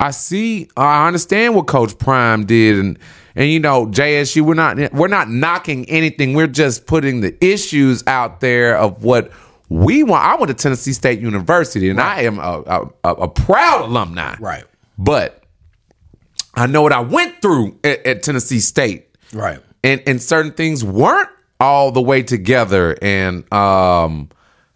I 0.00 0.10
see, 0.10 0.68
I 0.76 1.06
understand 1.06 1.54
what 1.54 1.66
Coach 1.66 1.96
Prime 1.98 2.44
did, 2.44 2.78
and 2.78 2.98
and 3.34 3.50
you 3.50 3.60
know, 3.60 3.86
JSU, 3.86 4.42
we're 4.42 4.54
not 4.54 4.92
we're 4.92 5.08
not 5.08 5.30
knocking 5.30 5.88
anything. 5.88 6.34
We're 6.34 6.46
just 6.46 6.86
putting 6.86 7.20
the 7.20 7.36
issues 7.44 8.02
out 8.06 8.40
there 8.40 8.76
of 8.76 9.02
what 9.04 9.30
we 9.68 10.02
want. 10.02 10.24
I 10.24 10.36
went 10.36 10.48
to 10.48 10.54
Tennessee 10.54 10.92
State 10.92 11.20
University, 11.20 11.88
and 11.88 11.98
right. 11.98 12.18
I 12.18 12.22
am 12.22 12.38
a, 12.38 12.90
a, 13.04 13.10
a, 13.14 13.28
proud 13.28 13.86
alumni. 13.86 14.36
Right. 14.38 14.64
But 14.96 15.42
I 16.54 16.66
know 16.66 16.82
what 16.82 16.92
I 16.92 17.00
went 17.00 17.42
through 17.42 17.78
at, 17.82 18.06
at 18.06 18.22
Tennessee 18.22 18.60
State. 18.60 19.08
Right. 19.32 19.60
And 19.82 20.02
and 20.06 20.22
certain 20.22 20.52
things 20.52 20.84
weren't 20.84 21.28
all 21.60 21.90
the 21.90 22.02
way 22.02 22.22
together. 22.22 22.96
And 23.02 23.50
um, 23.52 24.28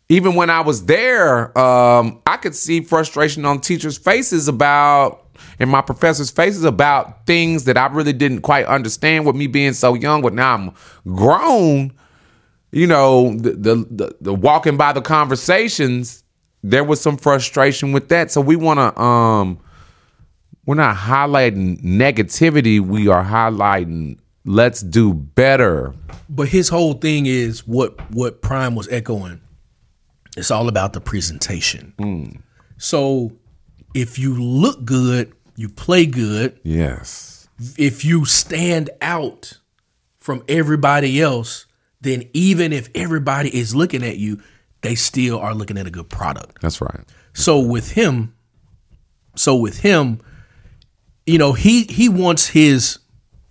even 0.09 0.35
when 0.35 0.51
I 0.51 0.61
was 0.61 0.87
there, 0.87 1.57
um, 1.59 2.21
I 2.27 2.37
could 2.37 2.55
see 2.55 2.81
frustration 2.81 3.45
on 3.45 3.61
teachers' 3.61 3.99
faces 3.99 4.49
about 4.49 5.27
and 5.59 5.71
my 5.71 5.81
professors' 5.81 6.31
faces 6.31 6.65
about 6.65 7.27
things 7.27 7.65
that 7.65 7.79
I 7.79 7.87
really 7.87 8.13
didn't 8.13 8.41
quite 8.41 8.67
understand 8.67 9.27
with 9.27 9.37
me 9.37 9.47
being 9.47 9.73
so 9.73 9.95
young. 9.95 10.23
But 10.23 10.35
now 10.35 10.55
I'm 10.55 10.75
grown 11.15 11.93
you 12.73 12.87
know, 12.87 13.35
the, 13.37 13.51
the, 13.51 13.75
the, 13.91 14.17
the 14.21 14.35
walking 14.35 14.77
by 14.77 14.93
the 14.93 15.03
conversations, 15.03 16.25
there 16.63 16.85
was 16.85 17.01
some 17.01 17.17
frustration 17.17 17.93
with 17.93 18.09
that. 18.09 18.31
So 18.31 18.41
we 18.41 18.57
want 18.57 18.79
to, 18.79 19.01
um, 19.01 19.61
we're 20.67 20.75
not 20.77 20.97
highlighting 20.97 21.83
negativity. 21.83 22.81
We 22.81 23.09
are 23.09 23.25
highlighting 23.25 24.19
let's 24.45 24.81
do 24.81 25.15
better. 25.15 25.95
But 26.29 26.49
his 26.49 26.69
whole 26.69 26.95
thing 26.95 27.27
is 27.27 27.67
what 27.67 27.99
what 28.13 28.43
Prime 28.43 28.75
was 28.75 28.89
echoing. 28.89 29.41
It's 30.37 30.51
all 30.51 30.69
about 30.69 30.93
the 30.93 31.01
presentation. 31.01 31.93
Mm. 31.99 32.43
So 32.79 33.33
if 33.95 34.19
you 34.19 34.41
look 34.41 34.85
good, 34.85 35.33
you 35.57 35.69
play 35.69 36.07
good. 36.07 36.59
Yes. 36.63 37.49
If 37.77 38.05
you 38.05 38.25
stand 38.25 38.91
out 39.03 39.59
from 40.19 40.43
everybody 40.49 41.21
else, 41.21 41.67
then 42.01 42.29
even 42.33 42.73
if 42.73 42.89
everybody 42.95 43.55
is 43.55 43.75
looking 43.75 44.03
at 44.03 44.17
you, 44.17 44.41
they 44.81 44.95
still 44.95 45.39
are 45.39 45.55
looking 45.55 45.79
at 45.79 45.87
a 45.87 45.91
good 45.91 46.09
product. 46.09 46.61
That's 46.61 46.81
right. 46.81 47.01
So 47.35 47.61
with 47.61 47.93
him, 47.93 48.35
so 49.37 49.57
with 49.57 49.79
him, 49.81 50.21
you 51.27 51.39
know, 51.39 51.53
he 51.53 51.85
he 51.85 52.09
wants 52.09 52.49
his 52.49 52.99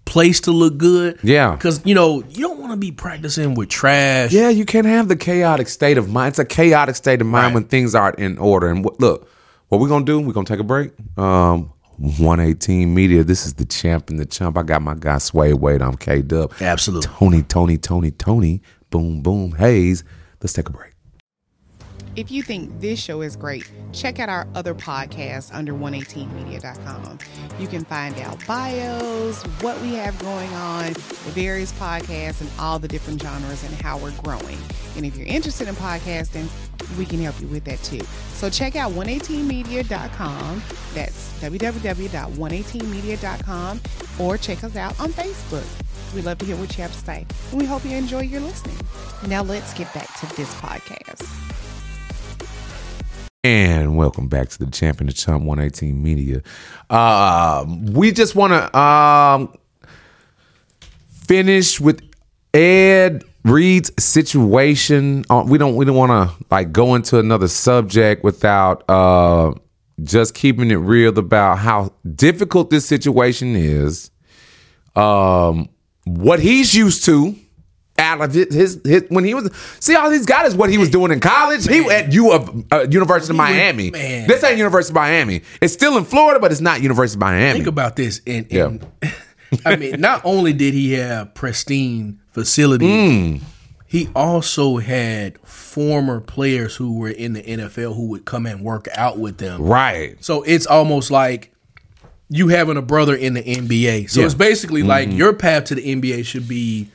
place 0.10 0.42
to 0.42 0.52
look 0.52 0.78
good. 0.78 1.20
Yeah. 1.24 1.56
Because, 1.56 1.86
you 1.86 1.94
know, 1.94 2.24
you 2.30 2.42
don't 2.42 2.60
want 2.60 2.72
to 2.72 2.78
be 2.78 2.92
practicing 2.92 3.54
with 3.54 3.70
trash. 3.70 4.32
Yeah, 4.32 4.50
you 4.50 4.66
can't 4.66 4.88
have 4.88 5.08
the 5.08 5.16
chaotic 5.16 5.68
state 5.68 5.98
of 5.98 6.10
mind. 6.10 6.32
It's 6.32 6.40
a 6.40 6.46
chaotic 6.46 6.96
state 6.96 7.22
of 7.22 7.28
mind 7.28 7.48
right. 7.48 7.54
when 7.54 7.66
things 7.66 7.94
aren't 7.96 8.18
in 8.18 8.38
order. 8.40 8.70
And 8.70 8.84
look, 9.00 9.30
what 9.68 9.80
we're 9.80 9.88
going 9.88 10.06
to 10.06 10.12
do, 10.12 10.20
we're 10.20 10.34
going 10.34 10.48
to 10.48 10.52
take 10.52 10.60
a 10.60 10.64
break. 10.64 10.92
Um, 11.18 11.72
118 12.00 12.94
Media. 12.94 13.24
This 13.24 13.46
is 13.46 13.56
the 13.56 13.66
champ 13.66 14.10
and 14.10 14.20
the 14.20 14.26
chump. 14.26 14.58
I 14.58 14.64
got 14.64 14.82
my 14.82 14.96
guy 14.96 15.18
Swade 15.18 15.56
Wade. 15.56 15.82
I'm 15.82 15.98
K 15.98 16.22
Dub. 16.22 16.54
Absolutely. 16.62 17.10
Tony, 17.10 17.44
Tony, 17.44 17.78
Tony, 17.78 18.12
Tony. 18.12 18.62
Boom, 18.90 19.22
boom. 19.22 19.52
Hayes. 19.54 20.04
Let's 20.42 20.54
take 20.54 20.70
a 20.70 20.72
break. 20.72 20.94
If 22.16 22.32
you 22.32 22.42
think 22.42 22.82
this 22.82 23.00
show 23.00 23.22
is 23.22 23.36
great, 23.36 23.72
check 23.94 24.20
out 24.20 24.30
our 24.30 24.48
other 24.56 24.74
podcasts 24.74 25.54
under 25.54 25.74
118media.com. 25.74 27.20
You 27.60 27.68
can 27.68 27.86
find 27.86 28.18
out 28.20 28.46
bios, 28.48 29.44
what 29.62 29.80
we 29.82 29.94
have 29.94 30.18
going 30.20 30.52
on, 30.54 30.94
the 30.94 31.32
various 31.34 31.72
podcasts, 31.74 32.42
and 32.42 32.50
all 32.60 32.80
the 32.80 32.88
different 32.88 33.22
genres 33.22 33.64
and 33.64 33.74
how 33.76 33.98
we're 34.00 34.12
growing. 34.24 34.58
And 34.96 35.06
if 35.06 35.16
you're 35.16 35.28
interested 35.28 35.68
in 35.68 35.76
podcasting, 35.76 36.50
we 36.98 37.06
can 37.06 37.20
help 37.20 37.40
you 37.40 37.48
with 37.48 37.64
that 37.66 37.82
too. 37.84 38.02
So 38.34 38.50
check 38.50 38.76
out 38.76 38.92
118media.com. 38.94 40.64
That's 40.94 41.42
www.118media.com 41.42 43.82
or 44.20 44.38
check 44.38 44.64
us 44.64 44.76
out 44.76 45.00
on 45.00 45.12
Facebook. 45.12 45.66
We'd 46.14 46.26
love 46.26 46.38
to 46.40 46.46
hear 46.46 46.56
what 46.56 46.76
you 46.76 46.82
have 46.82 46.94
to 46.94 47.00
say. 47.00 47.26
And 47.52 47.60
we 47.60 47.66
hope 47.66 47.86
you 47.86 47.96
enjoy 47.96 48.22
your 48.22 48.42
listening. 48.42 48.78
Now 49.28 49.44
let's 49.44 49.74
get 49.74 49.94
back 49.94 50.08
to 50.20 50.36
this 50.36 50.54
podcast. 50.56 51.28
And 53.44 53.96
welcome 53.96 54.28
back 54.28 54.50
to 54.50 54.60
the 54.60 54.70
Champion 54.70 55.08
of 55.08 55.16
Chump 55.16 55.46
118 55.46 56.04
Media. 56.04 56.42
Uh, 56.90 57.66
we 57.84 58.12
just 58.12 58.36
want 58.36 58.52
to 58.52 58.78
um, 58.78 59.58
finish 61.10 61.80
with 61.80 62.02
Ed 62.54 63.24
Reed's 63.44 63.92
situation. 64.04 65.24
Uh, 65.30 65.44
we 65.48 65.58
don't 65.58 65.76
we 65.76 65.86
don't 65.86 65.96
want 65.96 66.12
to 66.12 66.46
like 66.52 66.72
go 66.72 66.96
into 66.96 67.20
another 67.20 67.48
subject 67.48 68.24
without 68.24 68.84
uh, 68.90 69.54
just 70.04 70.34
keeping 70.34 70.72
it 70.72 70.76
real 70.76 71.18
about 71.18 71.58
how 71.60 71.94
difficult 72.16 72.70
this 72.70 72.86
situation 72.86 73.56
is. 73.56 74.12
Um, 74.96 75.70
what 76.06 76.40
he's 76.40 76.74
used 76.74 77.06
to 77.06 77.36
out 77.98 78.22
of 78.22 78.34
his, 78.34 78.54
his, 78.54 78.82
his 78.84 79.04
when 79.10 79.24
he 79.24 79.34
was 79.34 79.50
see 79.80 79.96
all 79.96 80.10
he's 80.10 80.26
got 80.26 80.46
is 80.46 80.56
what 80.56 80.70
he 80.70 80.78
was 80.78 80.90
doing 80.90 81.12
in 81.12 81.20
college. 81.20 81.68
He 81.68 81.80
at 81.90 82.12
U 82.14 82.32
of 82.32 82.66
uh, 82.72 82.88
University 82.90 83.32
of 83.32 83.38
Miami. 83.38 83.92
man. 83.92 84.28
This 84.28 84.44
ain't 84.44 84.58
University 84.58 84.92
of 84.92 84.96
Miami. 84.96 85.42
It's 85.62 85.74
still 85.74 85.98
in 85.98 86.06
Florida, 86.06 86.40
but 86.40 86.52
it's 86.52 86.62
not 86.62 86.82
University 86.82 87.18
of 87.18 87.22
Miami. 87.22 87.54
Think 87.60 87.68
about 87.68 87.96
this. 87.96 88.22
And, 88.26 88.52
and 88.52 88.88
I 89.66 89.76
mean, 89.76 90.00
not 90.00 90.22
only 90.24 90.54
did 90.54 90.74
he 90.74 90.94
have 90.94 91.34
pristine 91.34 92.20
facilities, 92.40 93.42
hmm. 93.42 93.46
he 93.88 94.10
also 94.16 94.78
had 94.78 95.40
former 95.48 96.20
players 96.22 96.76
who 96.76 96.98
were 96.98 97.10
in 97.10 97.34
the 97.34 97.42
NFL 97.44 97.96
who 97.96 98.08
would 98.08 98.26
come 98.26 98.46
and 98.46 98.62
work 98.62 98.88
out 98.96 99.18
with 99.20 99.38
them. 99.38 99.62
right. 99.62 100.24
So 100.24 100.44
it's 100.44 100.66
almost 100.66 101.12
like 101.12 101.54
you 102.30 102.48
having 102.50 102.78
a 102.78 102.82
brother 102.82 103.16
in 103.16 103.34
the 103.34 103.42
NBA. 103.44 104.10
So 104.10 104.20
Yeah. 104.20 104.28
it's 104.28 104.36
basically 104.36 104.84
like 104.84 105.10
mm-hmm. 105.10 105.18
your 105.18 105.34
path 105.34 105.66
to 105.66 105.76
the 105.76 105.82
NBA 105.96 106.24
should 106.26 106.48
be, 106.48 106.90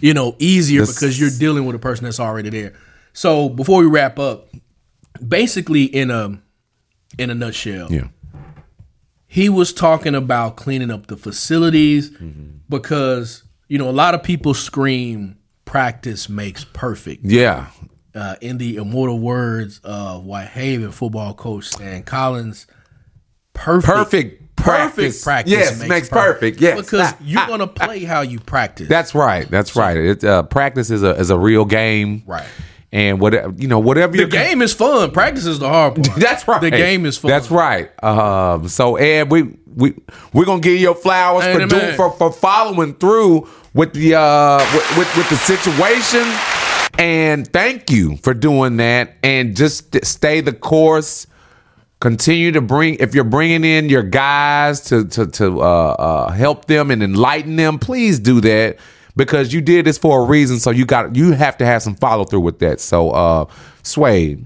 you 0.00 0.14
know, 0.14 0.34
easier 0.38 0.80
This- 0.80 0.94
because 0.94 1.18
you're 1.20 1.30
dealing 1.30 1.64
with 1.64 1.76
a 1.76 1.78
person 1.78 2.04
that's 2.04 2.20
already 2.20 2.50
there. 2.50 2.72
So 3.12 3.48
before 3.48 3.80
we 3.80 3.86
wrap 3.86 4.18
up, 4.18 4.48
basically 5.26 5.84
in 5.84 6.10
a 6.10 6.38
in 7.18 7.30
a 7.30 7.34
nutshell, 7.34 7.88
Yeah. 7.92 8.08
he 9.26 9.48
was 9.48 9.72
talking 9.72 10.14
about 10.14 10.56
cleaning 10.56 10.90
up 10.90 11.06
the 11.08 11.16
facilities 11.16 12.10
mm-hmm. 12.10 12.58
because 12.68 13.42
you 13.70 13.78
know 13.78 13.88
a 13.88 13.92
lot 13.92 14.14
of 14.14 14.22
people 14.22 14.52
scream 14.52 15.38
practice 15.64 16.28
makes 16.28 16.64
perfect 16.64 17.24
Yeah. 17.24 17.68
uh, 18.14 18.34
in 18.40 18.58
the 18.58 18.76
immortal 18.76 19.18
words 19.20 19.80
of 19.84 20.24
Whitehaven 20.24 20.90
football 20.92 21.32
coach 21.32 21.64
Stan 21.66 22.02
Collins 22.02 22.66
perfect 23.54 23.86
Perfect 23.86 24.40
perfect 24.56 25.22
practice. 25.22 25.52
Yes, 25.52 25.88
makes 25.88 26.08
perfect. 26.10 26.60
Yes. 26.60 26.76
because 26.76 27.00
Ah, 27.00 27.16
you're 27.22 27.40
ah, 27.40 27.46
gonna 27.46 27.66
play 27.66 28.04
how 28.04 28.20
you 28.20 28.38
practice 28.40 28.88
That's 28.88 29.14
right. 29.14 29.48
That's 29.50 29.74
right. 29.74 29.96
It, 29.96 30.22
uh, 30.24 30.42
practice 30.42 30.90
is 30.90 31.02
a 31.02 31.10
is 31.18 31.30
a 31.30 31.38
real 31.38 31.64
game. 31.64 32.22
Right. 32.26 32.46
And 32.92 33.20
whatever 33.20 33.54
you 33.56 33.68
know, 33.68 33.78
whatever 33.78 34.14
the 34.16 34.26
game 34.26 34.60
is 34.60 34.74
fun 34.74 35.12
practice 35.12 35.46
is 35.46 35.60
the 35.60 35.68
hard 35.68 35.94
part 35.94 36.08
That's 36.20 36.46
right. 36.46 36.60
the 36.60 36.70
game 36.70 37.06
is 37.06 37.16
fun 37.16 37.30
That's 37.30 37.50
right. 37.50 37.88
Um, 38.04 38.68
so 38.68 38.96
Ed, 38.96 39.30
we 39.30 39.56
we 39.74 39.94
we're 40.34 40.44
gonna 40.44 40.60
give 40.60 40.72
you 40.74 40.80
your 40.80 40.94
flowers 40.94 41.44
Hey, 41.44 41.54
for 41.54 41.66
doing 41.66 41.96
for, 41.96 42.10
for 42.12 42.30
following 42.32 42.94
through 42.94 43.48
with 43.74 43.92
the 43.94 44.14
uh 44.14 44.58
with, 44.74 44.96
with 44.98 45.16
with 45.16 45.28
the 45.30 45.36
situation, 45.36 46.24
and 46.98 47.46
thank 47.52 47.90
you 47.90 48.16
for 48.18 48.34
doing 48.34 48.76
that. 48.78 49.14
And 49.22 49.56
just 49.56 50.04
stay 50.04 50.40
the 50.40 50.52
course. 50.52 51.26
Continue 52.00 52.50
to 52.52 52.62
bring 52.62 52.94
if 52.94 53.14
you're 53.14 53.24
bringing 53.24 53.62
in 53.64 53.88
your 53.90 54.02
guys 54.02 54.80
to 54.82 55.04
to 55.08 55.26
to 55.26 55.60
uh, 55.60 55.64
uh, 55.64 56.30
help 56.30 56.64
them 56.64 56.90
and 56.90 57.02
enlighten 57.02 57.56
them. 57.56 57.78
Please 57.78 58.18
do 58.18 58.40
that 58.40 58.78
because 59.16 59.52
you 59.52 59.60
did 59.60 59.84
this 59.84 59.98
for 59.98 60.22
a 60.22 60.24
reason. 60.24 60.58
So 60.58 60.70
you 60.70 60.86
got 60.86 61.14
you 61.14 61.32
have 61.32 61.58
to 61.58 61.66
have 61.66 61.82
some 61.82 61.94
follow 61.96 62.24
through 62.24 62.40
with 62.40 62.58
that. 62.60 62.80
So 62.80 63.10
uh, 63.10 63.44
Sway, 63.82 64.38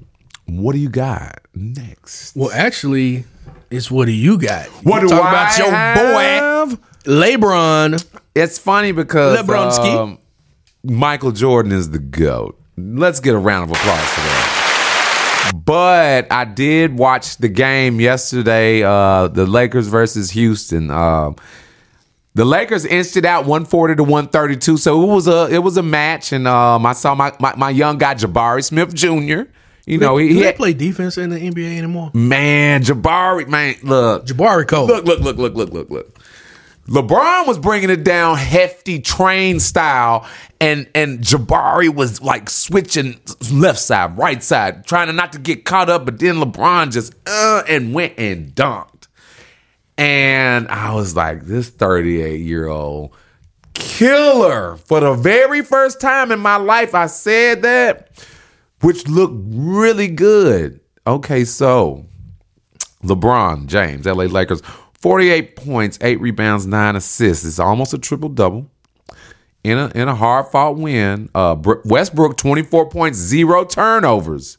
what 0.47 0.73
do 0.73 0.79
you 0.81 0.89
got 0.89 1.39
next? 1.55 2.35
well 2.35 2.51
actually 2.53 3.25
it's 3.71 3.89
what 3.89 4.07
do 4.07 4.13
you 4.13 4.37
got 4.37 4.67
What 4.85 5.03
You 5.03 5.09
do 5.09 5.15
talk 5.15 5.25
I 5.25 5.31
about 5.31 5.59
your 5.59 5.71
have? 5.71 6.71
boy 6.71 6.77
LeBron 7.05 8.05
It's 8.35 8.59
funny 8.59 8.93
because 8.93 9.39
Lebronski. 9.39 9.97
um, 9.97 10.19
Michael 10.83 11.33
Jordan 11.33 11.73
is 11.73 11.91
the 11.91 11.99
GOAT. 11.99 12.61
Let's 12.77 13.21
get 13.21 13.35
a 13.35 13.39
round 13.39 13.71
of 13.71 13.77
applause 13.77 14.09
for 14.11 14.21
that. 14.21 15.53
But 15.65 16.33
I 16.33 16.45
did 16.45 16.99
watch 16.99 17.37
the 17.37 17.49
game 17.49 18.01
yesterday, 18.01 18.83
uh, 18.83 19.29
the 19.29 19.47
Lakers 19.47 19.87
versus 19.87 20.31
Houston. 20.31 20.91
Um, 20.91 21.37
the 22.35 22.45
Lakers 22.45 22.85
inched 22.85 23.17
it 23.17 23.25
out 23.25 23.43
140 23.43 23.97
to 23.97 24.03
132. 24.03 24.77
So 24.79 25.03
it 25.03 25.07
was 25.07 25.29
a 25.29 25.49
it 25.51 25.59
was 25.59 25.77
a 25.77 25.83
match, 25.83 26.33
and 26.33 26.49
um, 26.49 26.85
I 26.85 26.93
saw 26.93 27.15
my, 27.15 27.33
my, 27.39 27.55
my 27.55 27.71
young 27.71 27.99
guy 27.99 28.15
Jabari 28.15 28.65
Smith 28.65 28.93
Jr. 28.93 29.43
You 29.87 29.99
know, 29.99 30.17
he, 30.17 30.43
he 30.43 30.53
play 30.53 30.73
defense 30.73 31.19
in 31.19 31.29
the 31.29 31.39
NBA 31.39 31.77
anymore 31.77 32.11
man, 32.15 32.83
Jabari, 32.83 33.47
man, 33.47 33.75
look, 33.83 34.25
Jabari 34.25 34.67
Cole 34.67 34.87
Look, 34.87 35.05
look, 35.05 35.21
look, 35.21 35.37
look, 35.37 35.55
look, 35.55 35.71
look, 35.73 35.91
look. 35.91 36.19
LeBron 36.87 37.47
was 37.47 37.59
bringing 37.59 37.89
it 37.89 38.05
down 38.05 38.37
hefty 38.37 39.01
train 39.01 39.59
style, 39.59 40.27
and 40.61 40.87
and 40.95 41.21
Jabari 41.21 41.93
was 41.93 42.21
like 42.21 42.51
switching 42.51 43.19
left 43.51 43.79
side, 43.79 44.19
right 44.19 44.43
side, 44.43 44.87
trying 44.87 45.07
to 45.07 45.15
not 45.15 45.33
to 45.33 45.39
get 45.39 45.65
caught 45.65 45.89
up. 45.89 46.05
But 46.05 46.19
then 46.19 46.37
LeBron 46.37 46.93
just 46.93 47.15
uh 47.27 47.63
and 47.67 47.95
went 47.95 48.19
and 48.19 48.55
dunked, 48.55 49.09
and 49.97 50.69
I 50.69 50.95
was 50.95 51.17
like, 51.17 51.45
this 51.45 51.71
thirty 51.71 52.21
eight 52.21 52.43
year 52.43 52.67
old 52.67 53.13
killer 53.73 54.77
for 54.77 55.01
the 55.01 55.15
very 55.15 55.63
first 55.63 56.03
time 56.03 56.31
in 56.31 56.39
my 56.39 56.57
life. 56.57 56.95
I 56.95 57.07
said 57.07 57.63
that, 57.63 58.11
which 58.83 59.09
looked 59.09 59.37
really 59.49 60.09
good. 60.09 60.81
Okay, 61.07 61.47
so 61.47 62.05
LeBron 63.03 63.67
James, 63.69 64.05
LA 64.05 64.25
Lakers, 64.25 64.63
48 65.05 65.55
points, 65.55 65.99
8 66.01 66.19
rebounds, 66.19 66.67
9 66.67 66.97
assists. 66.97 67.45
It's 67.45 67.59
almost 67.59 67.93
a 67.93 67.99
triple 67.99 68.31
double. 68.31 68.71
In 69.63 69.77
a 69.77 69.93
in 69.95 70.09
a 70.09 70.15
hard 70.15 70.47
fought 70.47 70.77
win, 70.77 71.29
uh, 71.35 71.57
Westbrook 71.85 72.39
24 72.39 72.89
points, 72.89 73.19
zero 73.19 73.67
turnovers, 73.67 74.57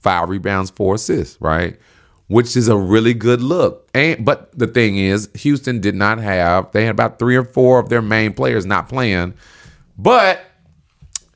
five 0.00 0.28
rebounds, 0.28 0.70
four 0.70 0.96
assists, 0.96 1.40
right? 1.40 1.78
Which 2.26 2.56
is 2.56 2.66
a 2.66 2.76
really 2.76 3.14
good 3.14 3.40
look. 3.40 3.88
And 3.94 4.24
but 4.24 4.50
the 4.58 4.66
thing 4.66 4.96
is, 4.96 5.28
Houston 5.36 5.80
did 5.80 5.94
not 5.94 6.18
have. 6.18 6.72
They 6.72 6.86
had 6.86 6.90
about 6.90 7.20
three 7.20 7.36
or 7.36 7.44
four 7.44 7.78
of 7.78 7.88
their 7.88 8.02
main 8.02 8.32
players 8.32 8.66
not 8.66 8.88
playing. 8.88 9.34
But 9.96 10.44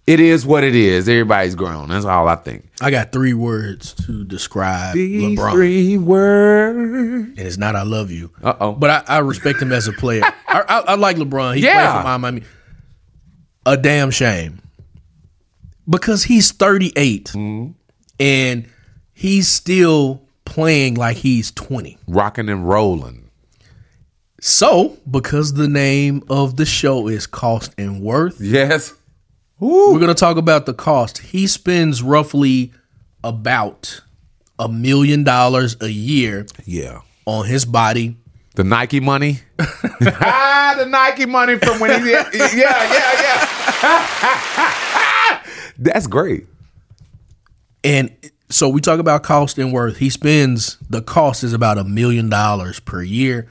it 0.08 0.20
is 0.20 0.46
what 0.46 0.64
it 0.64 0.74
is. 0.74 1.08
Everybody's 1.08 1.54
grown. 1.54 1.88
That's 1.90 2.04
all 2.04 2.26
I 2.28 2.36
think. 2.36 2.64
I 2.80 2.90
got 2.90 3.12
three 3.12 3.34
words 3.34 3.92
to 4.06 4.24
describe 4.24 4.94
These 4.94 5.38
LeBron. 5.38 5.52
three 5.52 5.98
words. 5.98 6.78
and 6.78 7.38
it's 7.38 7.58
not 7.58 7.76
I 7.76 7.82
love 7.82 8.10
you. 8.10 8.30
Uh-oh. 8.42 8.72
But 8.72 8.90
I, 9.08 9.16
I 9.16 9.18
respect 9.18 9.60
him 9.60 9.72
as 9.72 9.86
a 9.88 9.92
player. 9.92 10.22
I, 10.48 10.60
I, 10.68 10.78
I 10.78 10.94
like 10.94 11.16
LeBron. 11.16 11.56
He 11.56 11.62
Yeah. 11.64 11.92
played 11.92 12.02
for 12.02 12.18
Miami. 12.18 12.42
A 13.66 13.76
damn 13.76 14.10
shame. 14.10 14.60
Because 15.88 16.24
he's 16.24 16.52
38 16.52 17.24
Mm-hmm. 17.34 17.72
and 18.20 18.68
he's 19.12 19.48
still 19.48 20.22
playing 20.44 20.94
like 20.94 21.16
he's 21.18 21.50
20. 21.52 21.98
Rocking 22.06 22.48
and 22.48 22.66
rolling. 22.68 23.30
So, 24.40 24.96
because 25.10 25.54
the 25.54 25.66
name 25.68 26.22
of 26.30 26.56
the 26.56 26.64
show 26.64 27.08
is 27.08 27.26
Cost 27.26 27.74
and 27.76 28.00
Worth, 28.00 28.40
Yes. 28.40 28.94
We're 29.60 29.98
going 29.98 30.08
to 30.08 30.14
talk 30.14 30.36
about 30.36 30.66
the 30.66 30.74
cost. 30.74 31.18
He 31.18 31.46
spends 31.46 32.02
roughly 32.02 32.72
about 33.24 34.00
a 34.58 34.68
million 34.68 35.24
dollars 35.24 35.76
a 35.80 35.88
year 35.88 36.46
Yeah. 36.64 37.00
on 37.26 37.46
his 37.46 37.64
body. 37.64 38.16
The 38.54 38.64
Nike 38.64 38.98
money. 39.00 39.40
ah, 39.60 40.74
the 40.76 40.86
Nike 40.86 41.26
money 41.26 41.58
from 41.58 41.78
when 41.78 42.02
he 42.02 42.10
yeah, 42.10 42.28
yeah, 42.34 43.48
yeah. 43.82 45.42
That's 45.78 46.06
great. 46.08 46.46
And 47.84 48.10
so 48.50 48.68
we 48.68 48.80
talk 48.80 48.98
about 48.98 49.22
cost 49.22 49.58
and 49.58 49.72
worth. 49.72 49.96
He 49.98 50.10
spends 50.10 50.76
the 50.90 51.02
cost 51.02 51.44
is 51.44 51.52
about 51.52 51.78
a 51.78 51.84
million 51.84 52.28
dollars 52.28 52.80
per 52.80 53.00
year, 53.02 53.48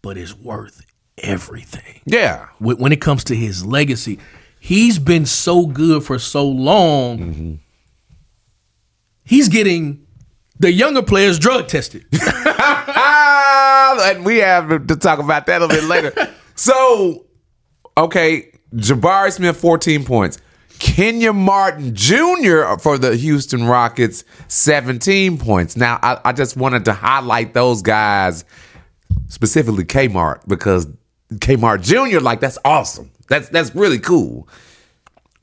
but 0.00 0.16
it's 0.16 0.34
worth 0.34 0.80
everything. 1.18 2.00
Yeah. 2.06 2.46
When 2.58 2.78
when 2.78 2.92
it 2.92 3.00
comes 3.02 3.24
to 3.24 3.36
his 3.36 3.66
legacy, 3.66 4.18
he's 4.66 4.98
been 4.98 5.24
so 5.24 5.64
good 5.64 6.02
for 6.02 6.18
so 6.18 6.44
long. 6.44 7.18
Mm-hmm. 7.18 7.54
He's 9.22 9.48
getting 9.48 10.04
the 10.58 10.72
younger 10.72 11.02
players 11.02 11.38
drug 11.38 11.68
tested. 11.68 12.04
And 13.98 14.26
we 14.26 14.38
have 14.38 14.86
to 14.88 14.96
talk 14.96 15.20
about 15.20 15.46
that 15.46 15.62
a 15.62 15.66
little 15.66 15.80
bit 15.80 15.88
later. 15.88 16.32
So, 16.58 17.26
okay, 17.98 18.50
Jabari 18.74 19.30
Smith, 19.30 19.58
14 19.58 20.06
points. 20.06 20.38
Kenyon 20.78 21.36
Martin 21.36 21.94
Jr. 21.94 22.78
for 22.80 22.96
the 22.96 23.14
Houston 23.14 23.66
Rockets, 23.66 24.24
17 24.48 25.36
points. 25.36 25.76
Now, 25.76 25.98
I, 26.02 26.18
I 26.24 26.32
just 26.32 26.56
wanted 26.56 26.86
to 26.86 26.94
highlight 26.94 27.52
those 27.52 27.82
guys, 27.82 28.46
specifically 29.28 29.84
Kmart, 29.84 30.48
because 30.48 30.86
Kmart 31.34 31.82
Jr., 31.82 32.20
like, 32.20 32.40
that's 32.40 32.56
awesome. 32.64 33.10
That's 33.28 33.48
that's 33.48 33.74
really 33.74 33.98
cool. 33.98 34.48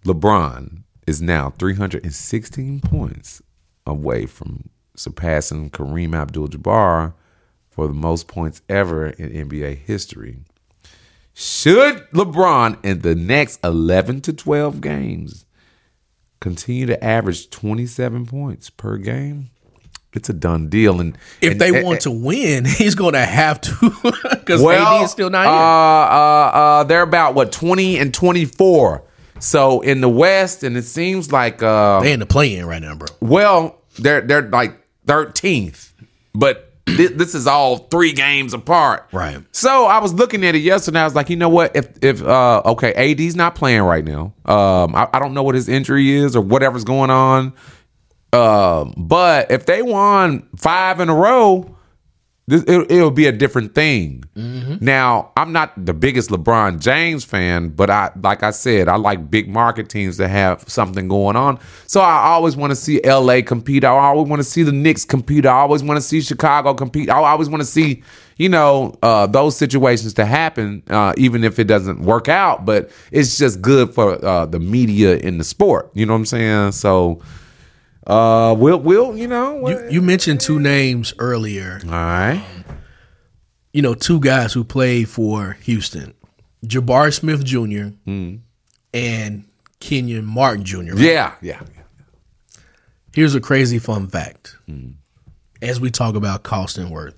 LeBron, 0.05 0.83
is 1.07 1.21
now 1.21 1.49
316 1.51 2.81
points 2.81 3.41
away 3.85 4.25
from 4.25 4.69
surpassing 4.95 5.69
Kareem 5.69 6.15
Abdul-Jabbar 6.15 7.13
for 7.69 7.87
the 7.87 7.93
most 7.93 8.27
points 8.27 8.61
ever 8.69 9.07
in 9.07 9.49
NBA 9.49 9.77
history. 9.79 10.39
Should 11.33 12.07
LeBron 12.11 12.83
in 12.85 13.01
the 13.01 13.15
next 13.15 13.59
11 13.63 14.21
to 14.21 14.33
12 14.33 14.81
games 14.81 15.45
continue 16.39 16.85
to 16.85 17.03
average 17.03 17.49
27 17.49 18.25
points 18.27 18.69
per 18.69 18.97
game, 18.97 19.49
it's 20.15 20.29
a 20.29 20.33
done 20.33 20.69
deal. 20.69 20.99
And 20.99 21.17
if 21.41 21.53
and, 21.53 21.61
they 21.61 21.75
and, 21.75 21.85
want 21.85 22.01
to 22.01 22.11
win, 22.11 22.65
he's 22.65 22.95
going 22.95 23.13
to 23.13 23.25
have 23.25 23.61
to 23.61 23.89
because 24.31 24.61
well, 24.61 24.97
AD 24.97 25.05
is 25.05 25.11
still 25.11 25.29
not 25.29 25.45
uh, 25.45 25.51
here. 25.51 25.59
Uh, 25.59 26.79
uh, 26.79 26.83
they're 26.83 27.01
about 27.01 27.35
what 27.35 27.51
20 27.51 27.97
and 27.99 28.13
24. 28.13 29.03
So 29.39 29.81
in 29.81 30.01
the 30.01 30.09
West, 30.09 30.63
and 30.63 30.77
it 30.77 30.85
seems 30.85 31.31
like 31.31 31.61
uh, 31.61 31.99
they 31.99 32.13
in 32.13 32.19
the 32.19 32.25
play-in 32.25 32.65
right 32.65 32.81
now, 32.81 32.95
bro. 32.95 33.07
Well, 33.19 33.81
they're 33.99 34.21
they're 34.21 34.49
like 34.49 34.79
13th, 35.05 35.91
but 36.33 36.73
this, 36.85 37.11
this 37.11 37.35
is 37.35 37.47
all 37.47 37.77
three 37.77 38.13
games 38.13 38.53
apart. 38.53 39.07
Right. 39.11 39.41
So 39.51 39.85
I 39.85 39.99
was 39.99 40.13
looking 40.13 40.45
at 40.45 40.55
it 40.55 40.59
yesterday. 40.59 40.99
I 40.99 41.05
was 41.05 41.15
like, 41.15 41.29
you 41.29 41.35
know 41.35 41.49
what? 41.49 41.75
If 41.75 41.89
if 42.01 42.21
uh, 42.21 42.61
okay, 42.65 42.93
AD's 42.93 43.35
not 43.35 43.55
playing 43.55 43.81
right 43.81 44.03
now. 44.03 44.33
Um, 44.45 44.95
I, 44.95 45.09
I 45.13 45.19
don't 45.19 45.33
know 45.33 45.43
what 45.43 45.55
his 45.55 45.67
injury 45.67 46.11
is 46.11 46.35
or 46.35 46.41
whatever's 46.41 46.83
going 46.83 47.09
on. 47.09 47.53
Um, 48.33 48.93
but 48.97 49.51
if 49.51 49.65
they 49.65 49.81
won 49.81 50.47
five 50.57 50.99
in 50.99 51.07
a 51.09 51.15
row, 51.15 51.73
this, 52.45 52.61
it, 52.63 52.91
it'll 52.91 53.11
be 53.11 53.27
a 53.27 53.31
different 53.31 53.73
thing. 53.73 54.25
Now, 54.83 55.31
I'm 55.37 55.53
not 55.53 55.85
the 55.85 55.93
biggest 55.93 56.29
LeBron 56.29 56.81
James 56.81 57.23
fan, 57.23 57.69
but 57.69 57.89
I, 57.89 58.11
like 58.21 58.43
I 58.43 58.51
said, 58.51 58.89
I 58.89 58.97
like 58.97 59.31
big 59.31 59.47
market 59.47 59.87
teams 59.87 60.17
that 60.17 60.27
have 60.27 60.67
something 60.67 61.07
going 61.07 61.37
on. 61.37 61.57
So 61.87 62.01
I 62.01 62.27
always 62.31 62.57
want 62.57 62.71
to 62.71 62.75
see 62.75 62.99
LA 63.05 63.41
compete. 63.43 63.85
I 63.85 63.89
always 63.89 64.27
want 64.27 64.41
to 64.41 64.43
see 64.43 64.63
the 64.63 64.73
Knicks 64.73 65.05
compete. 65.05 65.45
I 65.45 65.53
always 65.53 65.83
want 65.83 65.97
to 65.97 66.01
see 66.01 66.19
Chicago 66.19 66.73
compete. 66.73 67.09
I 67.09 67.15
always 67.15 67.47
want 67.47 67.61
to 67.61 67.67
see, 67.67 68.03
you 68.35 68.49
know, 68.49 68.93
uh, 69.03 69.25
those 69.25 69.55
situations 69.55 70.13
to 70.15 70.25
happen, 70.25 70.83
uh, 70.89 71.13
even 71.15 71.45
if 71.45 71.59
it 71.59 71.65
doesn't 71.65 72.01
work 72.01 72.27
out. 72.27 72.65
But 72.65 72.91
it's 73.11 73.37
just 73.37 73.61
good 73.61 73.93
for 73.93 74.23
uh, 74.25 74.47
the 74.47 74.59
media 74.59 75.15
in 75.15 75.37
the 75.37 75.45
sport. 75.45 75.91
You 75.93 76.05
know 76.05 76.13
what 76.13 76.19
I'm 76.19 76.25
saying? 76.25 76.71
So. 76.73 77.21
Uh, 78.05 78.53
we'll, 78.57 78.79
we'll, 78.79 79.15
you 79.17 79.27
know, 79.27 79.67
You, 79.69 79.87
you 79.89 80.01
mentioned 80.01 80.41
two 80.41 80.59
names 80.59 81.13
earlier. 81.19 81.79
all 81.85 81.89
right. 81.91 82.33
Um, 82.35 82.65
you 83.71 83.81
know, 83.81 83.93
two 83.95 84.19
guys 84.19 84.53
who 84.53 84.63
played 84.63 85.09
for 85.09 85.53
Houston, 85.63 86.13
Jabari 86.65 87.11
Smith 87.13 87.43
Jr. 87.43 87.95
Hmm. 88.05 88.35
and 88.93 89.45
Kenyon 89.79 90.25
Martin 90.25 90.63
Jr. 90.63 90.77
right? 90.77 90.97
Yeah, 90.99 91.33
yeah, 91.41 91.61
yeah. 91.73 91.81
Here's 93.15 93.33
a 93.35 93.41
crazy 93.41 93.79
fun 93.79 94.07
fact. 94.07 94.57
Hmm. 94.67 94.91
As 95.61 95.79
we 95.79 95.89
talk 95.91 96.15
about 96.15 96.43
cost 96.43 96.77
and 96.77 96.91
worth, 96.91 97.15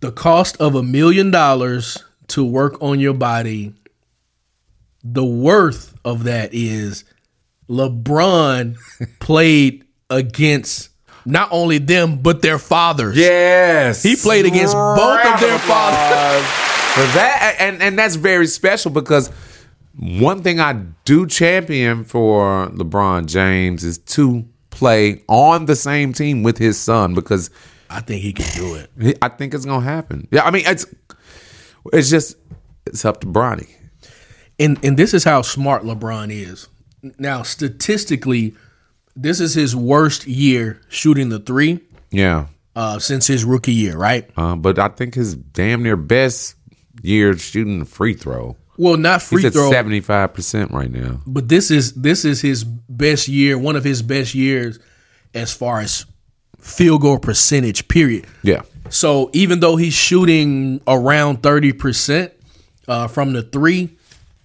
the 0.00 0.12
cost 0.12 0.56
of 0.60 0.74
a 0.74 0.82
million 0.82 1.30
dollars 1.30 2.04
to 2.28 2.44
work 2.44 2.80
on 2.82 3.00
your 3.00 3.14
body, 3.14 3.72
the 5.02 5.24
worth 5.24 5.94
of 6.04 6.24
that 6.24 6.50
is 6.52 7.04
LeBron 7.68 8.76
played 9.20 9.84
against 10.10 10.90
not 11.24 11.48
only 11.50 11.78
them 11.78 12.18
but 12.18 12.42
their 12.42 12.58
fathers. 12.58 13.16
Yes, 13.16 14.02
He 14.02 14.16
played 14.16 14.46
against 14.46 14.74
both 14.74 15.24
of 15.24 15.40
their 15.40 15.58
fathers. 15.60 16.46
For 16.94 17.02
that, 17.18 17.56
and 17.58 17.82
and 17.82 17.98
that's 17.98 18.14
very 18.14 18.46
special 18.46 18.90
because 18.90 19.28
one 19.98 20.42
thing 20.42 20.60
I 20.60 20.74
do 21.04 21.26
champion 21.26 22.04
for 22.04 22.68
LeBron 22.68 23.26
James 23.26 23.84
is 23.84 23.98
to 23.98 24.46
play 24.70 25.22
on 25.28 25.66
the 25.66 25.76
same 25.76 26.12
team 26.12 26.42
with 26.42 26.56
his 26.58 26.78
son 26.78 27.14
because 27.14 27.50
I 27.90 28.00
think 28.00 28.22
he 28.22 28.32
can 28.32 28.46
do 28.54 28.74
it. 28.76 29.18
I 29.22 29.28
think 29.28 29.52
it's 29.54 29.64
gonna 29.66 29.84
happen. 29.84 30.26
Yeah, 30.30 30.44
I 30.44 30.50
mean 30.50 30.64
it's 30.66 30.86
it's 31.92 32.08
just 32.08 32.36
it's 32.86 33.04
up 33.04 33.20
to 33.22 33.26
Bronny. 33.26 33.68
and 34.58 34.78
and 34.84 34.96
this 34.96 35.12
is 35.12 35.24
how 35.24 35.42
smart 35.42 35.82
LeBron 35.82 36.30
is. 36.30 36.68
Now, 37.18 37.42
statistically, 37.42 38.54
this 39.14 39.40
is 39.40 39.54
his 39.54 39.74
worst 39.76 40.26
year 40.26 40.80
shooting 40.88 41.28
the 41.28 41.38
three 41.38 41.80
Yeah, 42.10 42.46
uh, 42.74 42.98
since 42.98 43.26
his 43.26 43.44
rookie 43.44 43.72
year, 43.74 43.96
right? 43.96 44.28
uh, 44.36 44.56
but 44.56 44.78
I 44.78 44.88
think 44.88 45.14
his 45.14 45.34
damn 45.34 45.82
near 45.82 45.96
best 45.96 46.54
year 47.02 47.36
shooting 47.36 47.78
the 47.80 47.84
free 47.84 48.14
throw. 48.14 48.56
Well, 48.78 48.96
not 48.98 49.22
free 49.22 49.38
He's 49.42 49.46
at 49.46 49.52
throw, 49.54 49.70
seventy 49.70 50.00
five 50.00 50.34
percent 50.34 50.70
right 50.70 50.90
now. 50.90 51.22
but 51.26 51.48
this 51.48 51.70
is 51.70 51.94
this 51.94 52.24
is 52.26 52.40
his 52.42 52.62
best 52.64 53.26
year, 53.28 53.56
one 53.58 53.74
of 53.76 53.84
his 53.84 54.02
best 54.02 54.34
years 54.34 54.78
as 55.34 55.52
far 55.52 55.80
as 55.80 56.04
field 56.60 57.00
goal 57.00 57.18
percentage. 57.18 57.88
Period. 57.88 58.26
Yeah, 58.42 58.62
So 58.90 59.30
even 59.32 59.60
though 59.60 59.76
he's 59.76 59.94
shooting 59.94 60.82
around 60.86 61.42
thirty 61.42 61.72
percent 61.72 62.32
uh, 62.86 63.08
from 63.08 63.32
the 63.32 63.42
three, 63.42 63.96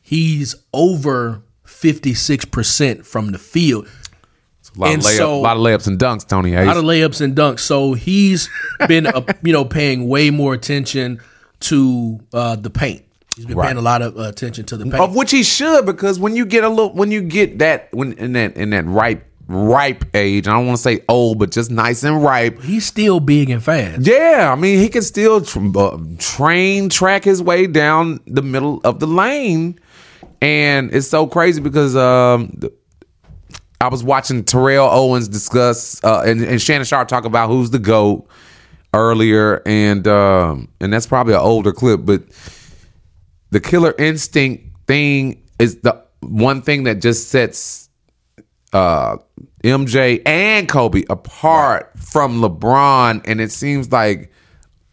he's 0.02 0.56
over 0.74 1.42
fifty 1.82 2.14
six 2.14 2.46
percent 2.46 3.06
from 3.06 3.32
the 3.32 3.40
field. 3.40 3.88
a 4.76 4.80
lot, 4.80 4.92
And 4.94 5.02
of, 5.02 5.08
layup, 5.08 5.18
so- 5.18 5.40
lot 5.42 5.58
of 5.58 5.64
layups 5.64 5.88
and 5.88 6.00
dunks. 6.00 6.28
Tony 6.28 6.54
A 6.56 6.64
lot 6.64 6.78
of 6.78 6.84
layups 6.86 7.20
and 7.22 7.36
dunks. 7.36 7.60
So 7.60 7.94
he's 7.94 8.48
been, 8.88 9.06
uh, 9.08 9.22
you 9.44 9.52
know, 9.52 9.66
paying 9.66 10.08
way 10.08 10.30
more 10.30 10.54
attention 10.54 11.20
to 11.62 12.20
uh, 12.34 12.56
the 12.56 12.70
paint. 12.70 13.04
He's 13.36 13.46
been 13.46 13.60
paying 13.60 13.78
a 13.78 13.82
lot 13.82 14.02
of 14.02 14.18
uh, 14.18 14.24
attention 14.24 14.66
to 14.68 14.78
the 14.78 14.84
paint. 14.86 14.96
of 15.02 15.16
which 15.16 15.32
he 15.32 15.44
should 15.44 15.86
because 15.86 16.20
when 16.20 16.36
you 16.36 16.46
get 16.46 16.64
a 16.64 16.70
little 16.70 16.94
when 16.94 17.12
you 17.12 17.22
get 17.22 17.60
that 17.60 17.88
when 17.92 18.14
in 18.14 18.34
that 18.34 18.56
in 18.58 18.70
that 18.72 18.86
ripe 18.86 19.26
ripe 19.48 20.04
age 20.16 20.48
i 20.48 20.52
don't 20.54 20.66
want 20.68 20.78
to 20.78 20.82
say 20.82 21.02
old 21.10 21.38
but 21.40 21.52
just 21.52 21.70
nice 21.72 22.04
and 22.04 22.24
ripe 22.24 22.62
he's 22.62 22.86
still 22.86 23.20
big 23.20 23.50
and 23.50 23.62
fast. 23.64 24.02
yeah 24.08 24.50
i 24.52 24.56
mean 24.56 24.80
he 24.80 24.88
can 24.88 25.02
still 25.02 25.42
tr- 25.42 25.60
uh, 25.78 25.98
train 26.20 26.88
track 26.90 27.24
his 27.26 27.42
way 27.44 27.68
down 27.68 28.20
the 28.28 28.42
middle 28.42 28.80
of 28.86 29.00
the 29.02 29.08
lane 29.08 29.78
and 30.42 30.94
it's 30.94 31.08
so 31.08 31.28
crazy 31.28 31.62
because 31.62 31.96
um 31.96 32.60
I 33.82 33.88
was 33.88 34.04
watching 34.04 34.44
Terrell 34.44 34.88
Owens 34.88 35.28
discuss 35.28 36.04
uh, 36.04 36.22
and, 36.24 36.42
and 36.44 36.62
Shannon 36.62 36.86
Sharpe 36.86 37.08
talk 37.08 37.26
about 37.26 37.50
who's 37.50 37.72
the 37.72 37.80
goat 37.80 38.28
earlier, 38.94 39.62
and 39.66 40.08
um, 40.08 40.68
and 40.80 40.94
that's 40.94 41.08
probably 41.08 41.34
an 41.34 41.40
older 41.40 41.72
clip, 41.72 42.02
but 42.04 42.22
the 43.50 43.60
killer 43.60 43.94
instinct 43.98 44.86
thing 44.86 45.42
is 45.58 45.78
the 45.78 46.04
one 46.20 46.62
thing 46.62 46.84
that 46.84 47.02
just 47.02 47.30
sets 47.30 47.90
uh, 48.72 49.18
MJ 49.64 50.22
and 50.28 50.70
Kobe 50.70 51.04
apart 51.10 51.92
from 51.98 52.40
LeBron, 52.40 53.24
and 53.26 53.42
it 53.42 53.52
seems 53.52 53.92
like 53.92 54.32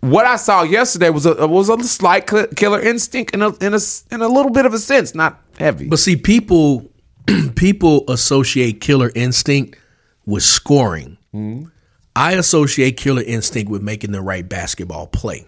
what 0.00 0.26
I 0.26 0.36
saw 0.36 0.62
yesterday 0.62 1.10
was 1.10 1.26
a 1.26 1.46
was 1.46 1.68
a 1.68 1.82
slight 1.82 2.26
killer 2.56 2.80
instinct 2.80 3.34
in 3.34 3.42
a 3.42 3.54
in 3.56 3.74
a 3.74 3.80
in 4.10 4.22
a 4.22 4.28
little 4.28 4.52
bit 4.52 4.66
of 4.66 4.74
a 4.74 4.78
sense, 4.78 5.14
not 5.14 5.42
heavy. 5.58 5.88
But 5.88 5.98
see, 5.98 6.16
people 6.16 6.90
people 7.56 8.04
associate 8.08 8.80
killer 8.80 9.10
instinct 9.14 9.78
with 10.24 10.42
scoring. 10.42 11.18
Mm-hmm. 11.34 11.68
I 12.14 12.32
associate 12.32 12.96
killer 12.96 13.22
instinct 13.22 13.70
with 13.70 13.82
making 13.82 14.12
the 14.12 14.20
right 14.20 14.48
basketball 14.48 15.06
play. 15.06 15.46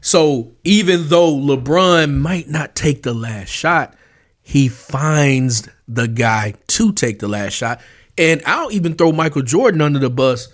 So 0.00 0.52
even 0.64 1.08
though 1.08 1.34
LeBron 1.34 2.14
might 2.18 2.48
not 2.48 2.74
take 2.74 3.02
the 3.02 3.14
last 3.14 3.48
shot, 3.48 3.94
he 4.40 4.68
finds 4.68 5.68
the 5.86 6.06
guy 6.06 6.54
to 6.68 6.92
take 6.92 7.18
the 7.18 7.28
last 7.28 7.54
shot. 7.54 7.80
And 8.16 8.42
I'll 8.46 8.70
even 8.72 8.94
throw 8.94 9.12
Michael 9.12 9.42
Jordan 9.42 9.80
under 9.80 9.98
the 9.98 10.10
bus. 10.10 10.48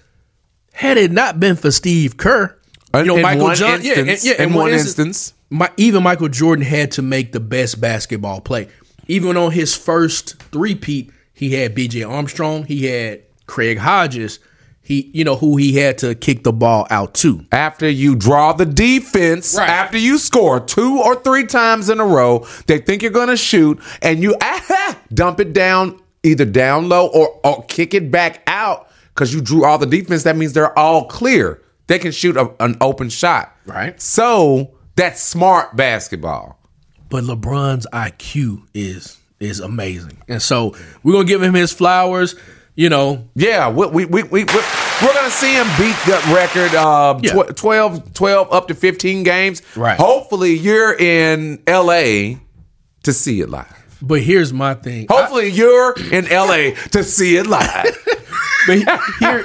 Had 0.73 0.97
it 0.97 1.13
not 1.13 1.39
been 1.39 1.57
for 1.57 1.71
Steve 1.71 2.17
Kerr, 2.17 2.59
you 3.01 3.05
know, 3.07 3.17
in 3.17 3.23
Michael 3.23 3.45
one 3.45 3.57
John, 3.57 3.81
yeah, 3.83 3.99
instance, 3.99 4.25
yeah, 4.25 4.43
in 4.43 4.55
one 4.55 4.73
instance. 4.73 5.35
my, 5.51 5.71
even 5.77 6.03
Michael 6.03 6.29
Jordan 6.29 6.65
had 6.65 6.93
to 6.93 7.03
make 7.03 7.33
the 7.33 7.41
best 7.41 7.81
basketball 7.81 8.41
play. 8.41 8.69
Even 9.07 9.37
on 9.37 9.53
his 9.53 9.75
first 9.77 10.37
three-peat, 10.45 11.11
he 11.35 11.55
had 11.55 11.75
B.J. 11.75 12.03
Armstrong, 12.05 12.65
he 12.65 12.87
had 12.87 13.23
Craig 13.47 13.79
Hodges, 13.79 14.39
he 14.83 15.11
you 15.15 15.25
know 15.25 15.37
who 15.37 15.57
he 15.57 15.77
had 15.77 15.99
to 15.99 16.15
kick 16.15 16.45
the 16.45 16.53
ball 16.53 16.87
out 16.91 17.15
to. 17.15 17.45
after 17.53 17.89
you 17.89 18.15
draw 18.15 18.53
the 18.53 18.67
defense, 18.67 19.55
Right. 19.57 19.69
after 19.69 19.97
you 19.99 20.19
score 20.19 20.61
two 20.61 21.01
or 21.01 21.17
three 21.17 21.47
times 21.47 21.89
in 21.89 22.01
a 22.01 22.05
row, 22.07 22.47
they 22.67 22.79
think 22.79 23.01
you're 23.03 23.11
going 23.11 23.29
to 23.29 23.37
shoot, 23.37 23.81
and 24.03 24.23
you 24.23 24.37
ah, 24.43 24.99
dump 25.15 25.41
it 25.41 25.53
down 25.53 26.01
either 26.23 26.45
down 26.45 26.89
low 26.89 27.07
or, 27.09 27.41
or 27.45 27.65
kick 27.65 27.93
it 27.95 28.11
back 28.11 28.43
out 28.47 28.89
because 29.15 29.33
you 29.35 29.41
drew 29.41 29.65
all 29.65 29.79
the 29.79 29.87
defense. 29.87 30.23
That 30.23 30.37
means 30.37 30.53
they're 30.53 30.79
all 30.79 31.07
clear. 31.07 31.61
They 31.87 31.99
can 31.99 32.13
shoot 32.13 32.37
a, 32.37 32.51
an 32.61 32.77
open 32.81 33.09
shot. 33.11 33.55
Right. 33.67 34.01
So 34.01 34.75
that's 34.97 35.23
smart 35.23 35.77
basketball. 35.77 36.59
But 37.11 37.25
LeBron's 37.25 37.87
IQ 37.93 38.63
is 38.75 39.19
is 39.41 39.61
amazing, 39.61 40.23
and 40.29 40.41
so 40.41 40.75
we're 41.03 41.13
gonna 41.13 41.25
give 41.27 41.43
him 41.43 41.55
his 41.55 41.73
flowers. 41.73 42.35
You 42.77 42.89
know, 42.89 43.29
Yeah, 43.37 43.71
we, 43.71 43.87
we, 43.87 44.05
we, 44.05 44.23
we, 44.25 44.43
we're, 44.45 44.65
we're 45.01 45.13
going 45.15 45.25
to 45.27 45.31
see 45.31 45.55
him 45.55 45.65
beat 45.79 45.95
that 46.09 46.29
record 46.35 46.75
uh, 46.75 47.21
Yeah. 47.23 47.45
tw- 47.45 47.57
12, 47.57 48.15
12 48.15 48.53
up 48.53 48.67
to 48.67 48.75
15 48.75 49.23
games. 49.23 49.63
Right. 49.77 49.97
Hopefully, 49.97 50.55
you're 50.55 50.93
in 50.93 51.63
LA 51.69 52.41
to 53.05 53.13
see 53.13 53.41
it 53.43 53.49
live. 53.49 53.97
But 54.03 54.23
here's 54.23 54.53
my 54.53 54.75
thing. 54.75 55.07
Hopefully, 55.09 55.51
you're 55.53 55.95
in 56.11 56.25
LA 56.25 56.75
to 56.91 57.05
see 57.05 57.37
it 57.37 57.47
live. 57.47 57.97
But 58.67 58.79
here, 59.21 59.45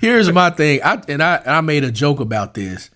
here's 0.00 0.32
my 0.32 0.50
thing. 0.50 0.80
I 0.82 1.02
and 1.08 1.22
I 1.22 1.42
I 1.46 1.60
made 1.60 1.84
a 1.84 1.92
joke 1.92 2.20
about 2.20 2.54
this 2.54 2.90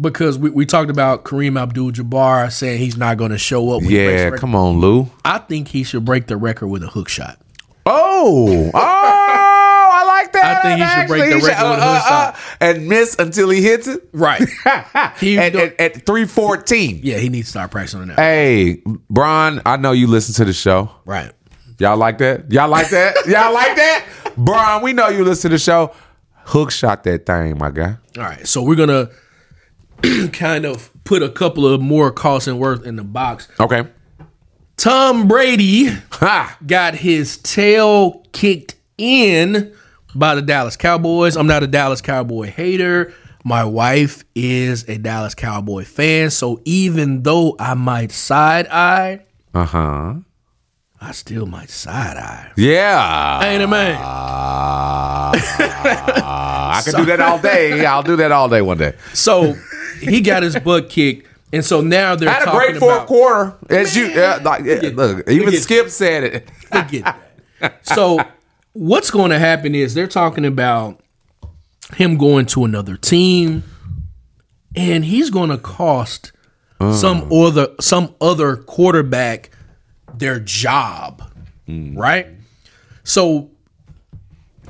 because 0.00 0.38
we, 0.38 0.50
we 0.50 0.64
talked 0.64 0.90
about 0.90 1.24
Kareem 1.24 1.60
Abdul-Jabbar 1.60 2.50
saying 2.50 2.78
he's 2.78 2.96
not 2.96 3.18
going 3.18 3.30
to 3.30 3.38
show 3.38 3.70
up. 3.70 3.82
When 3.82 3.90
he 3.90 3.96
breaks 3.96 4.22
the 4.22 4.30
yeah, 4.30 4.36
come 4.36 4.54
on, 4.54 4.78
Lou. 4.78 5.10
I 5.24 5.38
think 5.38 5.68
he 5.68 5.84
should 5.84 6.04
break 6.04 6.26
the 6.26 6.36
record 6.36 6.68
with 6.68 6.82
a 6.82 6.88
hook 6.88 7.08
shot. 7.08 7.38
Oh, 7.84 8.70
oh, 8.72 8.78
I 8.78 10.04
like 10.06 10.32
that. 10.32 10.56
I 10.56 10.62
think 10.62 10.80
he 10.80 10.88
should 10.88 11.08
break 11.08 11.30
the 11.30 11.40
He 11.40 11.46
record 11.46 11.70
with 11.70 11.78
a 11.78 11.82
uh, 11.82 11.94
hook 11.94 12.04
uh, 12.04 12.08
shot. 12.08 12.34
Uh, 12.34 12.38
and 12.60 12.88
miss 12.88 13.16
until 13.18 13.50
he 13.50 13.60
hits 13.60 13.86
it. 13.86 14.08
Right. 14.12 14.42
He 15.18 15.38
at, 15.38 15.54
at, 15.54 15.80
at 15.80 16.06
314. 16.06 17.00
yeah, 17.02 17.18
he 17.18 17.28
needs 17.28 17.48
to 17.48 17.50
start 17.50 17.70
practicing 17.70 18.00
on 18.00 18.08
that. 18.08 18.18
Hey, 18.18 18.82
Brian, 19.10 19.60
I 19.66 19.76
know 19.76 19.92
you 19.92 20.06
listen 20.06 20.34
to 20.36 20.44
the 20.44 20.52
show. 20.52 20.90
Right. 21.04 21.32
Y'all 21.78 21.96
like 21.96 22.18
that? 22.18 22.50
Y'all 22.50 22.68
like 22.68 22.90
that? 22.90 23.14
Y'all 23.26 23.52
like 23.52 23.76
that? 23.76 24.06
Brian, 24.36 24.82
we 24.82 24.92
know 24.92 25.08
you 25.08 25.24
listen 25.24 25.50
to 25.50 25.56
the 25.56 25.58
show. 25.58 25.92
Hook 26.44 26.70
shot 26.70 27.04
that 27.04 27.26
thing, 27.26 27.58
my 27.58 27.70
guy. 27.70 27.96
All 28.16 28.22
right. 28.24 28.46
So 28.46 28.62
we're 28.62 28.74
gonna 28.76 29.10
kind 30.32 30.64
of 30.64 30.90
put 31.04 31.22
a 31.22 31.28
couple 31.28 31.66
of 31.66 31.80
more 31.80 32.10
costs 32.10 32.48
and 32.48 32.58
worth 32.58 32.84
in 32.86 32.96
the 32.96 33.04
box. 33.04 33.48
Okay. 33.60 33.86
Tom 34.76 35.28
Brady 35.28 35.86
Ha! 36.12 36.58
got 36.66 36.94
his 36.94 37.36
tail 37.38 38.24
kicked 38.32 38.74
in 38.98 39.72
by 40.14 40.34
the 40.34 40.42
Dallas 40.42 40.76
Cowboys. 40.76 41.36
I'm 41.36 41.46
not 41.46 41.62
a 41.62 41.66
Dallas 41.66 42.00
Cowboy 42.00 42.46
hater. 42.46 43.12
My 43.44 43.64
wife 43.64 44.24
is 44.34 44.88
a 44.88 44.98
Dallas 44.98 45.34
Cowboy 45.34 45.84
fan. 45.84 46.30
So 46.30 46.60
even 46.64 47.22
though 47.22 47.56
I 47.58 47.74
might 47.74 48.12
side 48.12 48.66
eye, 48.68 49.20
Uh 49.54 49.64
huh. 49.64 50.14
I 51.02 51.10
still 51.10 51.46
might 51.46 51.68
side 51.68 52.16
eye. 52.16 52.52
Yeah. 52.56 53.42
Ain't 53.42 53.60
a 53.60 53.66
man. 53.66 53.98
I 54.00 55.32
can 56.84 56.94
do 56.94 57.04
that 57.06 57.20
all 57.20 57.40
day. 57.40 57.84
I'll 57.84 58.04
do 58.04 58.14
that 58.16 58.30
all 58.30 58.48
day 58.48 58.62
one 58.62 58.78
day. 58.78 58.94
So 59.12 59.54
he 60.00 60.20
got 60.20 60.44
his 60.44 60.56
butt 60.60 60.88
kicked. 60.90 61.26
And 61.52 61.64
so 61.64 61.80
now 61.80 62.14
they're 62.14 62.30
Had 62.30 62.42
a 62.42 62.44
talking 62.44 62.60
great 62.60 62.76
fourth 62.78 62.94
about 62.98 63.08
quarter. 63.08 63.56
As 63.68 63.96
you, 63.96 64.06
yeah, 64.06 64.38
like, 64.44 64.64
yeah, 64.64 64.90
look, 64.94 65.28
even 65.28 65.46
forget- 65.46 65.62
Skip 65.62 65.88
said 65.90 66.22
it. 66.22 66.48
forget 66.70 67.16
that. 67.60 67.84
So 67.84 68.20
what's 68.72 69.10
going 69.10 69.30
to 69.30 69.40
happen 69.40 69.74
is 69.74 69.94
they're 69.94 70.06
talking 70.06 70.46
about 70.46 71.00
him 71.96 72.16
going 72.16 72.46
to 72.46 72.64
another 72.64 72.96
team, 72.96 73.64
and 74.76 75.04
he's 75.04 75.30
going 75.30 75.50
to 75.50 75.58
cost 75.58 76.30
some 76.78 77.22
mm. 77.22 77.46
other 77.46 77.68
some 77.80 78.14
other 78.20 78.56
quarterback 78.56 79.50
their 80.22 80.38
job, 80.38 81.30
right? 81.98 82.28
So 83.04 83.50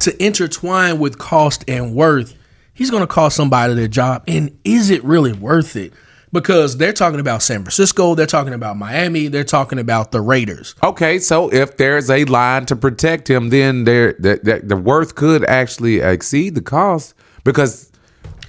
to 0.00 0.24
intertwine 0.24 0.98
with 0.98 1.18
cost 1.18 1.64
and 1.68 1.94
worth, 1.94 2.34
he's 2.74 2.90
going 2.90 3.02
to 3.02 3.06
cost 3.06 3.36
somebody 3.36 3.74
their 3.74 3.88
job, 3.88 4.24
and 4.26 4.58
is 4.64 4.90
it 4.90 5.02
really 5.04 5.32
worth 5.32 5.76
it? 5.76 5.92
Because 6.32 6.78
they're 6.78 6.94
talking 6.94 7.20
about 7.20 7.42
San 7.42 7.58
Francisco, 7.62 8.14
they're 8.14 8.24
talking 8.24 8.54
about 8.54 8.78
Miami, 8.78 9.28
they're 9.28 9.44
talking 9.44 9.78
about 9.78 10.12
the 10.12 10.20
Raiders. 10.22 10.74
Okay, 10.82 11.18
so 11.18 11.52
if 11.52 11.76
there's 11.76 12.08
a 12.08 12.24
line 12.24 12.64
to 12.66 12.76
protect 12.76 13.28
him, 13.28 13.50
then 13.50 13.84
there 13.84 14.14
the, 14.14 14.40
the, 14.42 14.60
the 14.64 14.76
worth 14.76 15.14
could 15.14 15.44
actually 15.44 16.00
exceed 16.00 16.54
the 16.54 16.62
cost 16.62 17.14
because 17.44 17.92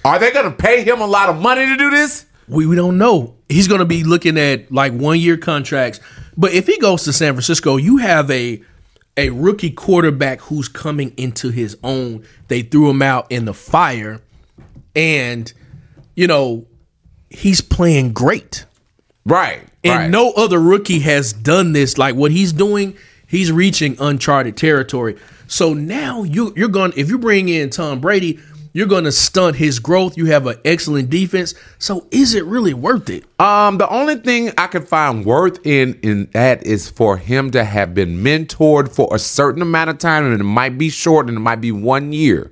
are 0.05 0.17
they 0.17 0.31
going 0.31 0.45
to 0.45 0.55
pay 0.55 0.83
him 0.83 1.01
a 1.01 1.05
lot 1.05 1.29
of 1.29 1.41
money 1.41 1.65
to 1.65 1.77
do 1.77 1.89
this? 1.89 2.25
We, 2.47 2.65
we 2.65 2.75
don't 2.75 2.97
know. 2.97 3.35
He's 3.49 3.67
going 3.67 3.79
to 3.79 3.85
be 3.85 4.03
looking 4.03 4.37
at 4.37 4.71
like 4.71 4.93
one 4.93 5.19
year 5.19 5.37
contracts. 5.37 5.99
But 6.35 6.53
if 6.53 6.67
he 6.67 6.77
goes 6.77 7.03
to 7.03 7.13
San 7.13 7.33
Francisco, 7.33 7.77
you 7.77 7.97
have 7.97 8.29
a 8.31 8.61
a 9.15 9.29
rookie 9.29 9.69
quarterback 9.69 10.41
who's 10.41 10.67
coming 10.67 11.13
into 11.17 11.49
his 11.49 11.77
own. 11.83 12.25
They 12.47 12.63
threw 12.63 12.89
him 12.89 13.01
out 13.01 13.31
in 13.31 13.45
the 13.45 13.53
fire, 13.53 14.21
and 14.95 15.51
you 16.15 16.27
know 16.27 16.65
he's 17.29 17.61
playing 17.61 18.13
great. 18.13 18.65
Right. 19.25 19.61
And 19.83 19.93
right. 19.93 20.09
no 20.09 20.31
other 20.31 20.59
rookie 20.59 20.99
has 20.99 21.33
done 21.33 21.73
this. 21.73 21.97
Like 21.97 22.15
what 22.15 22.31
he's 22.31 22.53
doing, 22.53 22.97
he's 23.27 23.51
reaching 23.51 23.97
uncharted 23.99 24.57
territory. 24.57 25.17
So 25.47 25.73
now 25.73 26.23
you 26.23 26.53
you're 26.55 26.69
going 26.69 26.93
if 26.95 27.09
you 27.09 27.17
bring 27.19 27.49
in 27.49 27.69
Tom 27.69 27.99
Brady, 27.99 28.39
you're 28.73 28.87
going 28.87 29.03
to 29.03 29.11
stunt 29.11 29.55
his 29.55 29.79
growth. 29.79 30.17
You 30.17 30.25
have 30.25 30.47
an 30.47 30.57
excellent 30.65 31.09
defense. 31.09 31.53
So 31.77 32.07
is 32.11 32.33
it 32.33 32.43
really 32.45 32.73
worth 32.73 33.09
it? 33.09 33.23
Um, 33.39 33.77
the 33.77 33.87
only 33.87 34.15
thing 34.15 34.51
I 34.57 34.67
can 34.67 34.83
find 34.83 35.23
worth 35.23 35.65
in 35.65 35.99
in 36.01 36.25
that 36.33 36.65
is 36.65 36.89
for 36.89 37.17
him 37.17 37.51
to 37.51 37.63
have 37.63 37.93
been 37.93 38.17
mentored 38.23 38.93
for 38.93 39.13
a 39.15 39.19
certain 39.19 39.61
amount 39.61 39.91
of 39.91 39.99
time, 39.99 40.25
and 40.25 40.39
it 40.39 40.43
might 40.43 40.77
be 40.77 40.89
short, 40.89 41.27
and 41.29 41.37
it 41.37 41.41
might 41.41 41.61
be 41.61 41.71
one 41.71 42.11
year, 42.11 42.51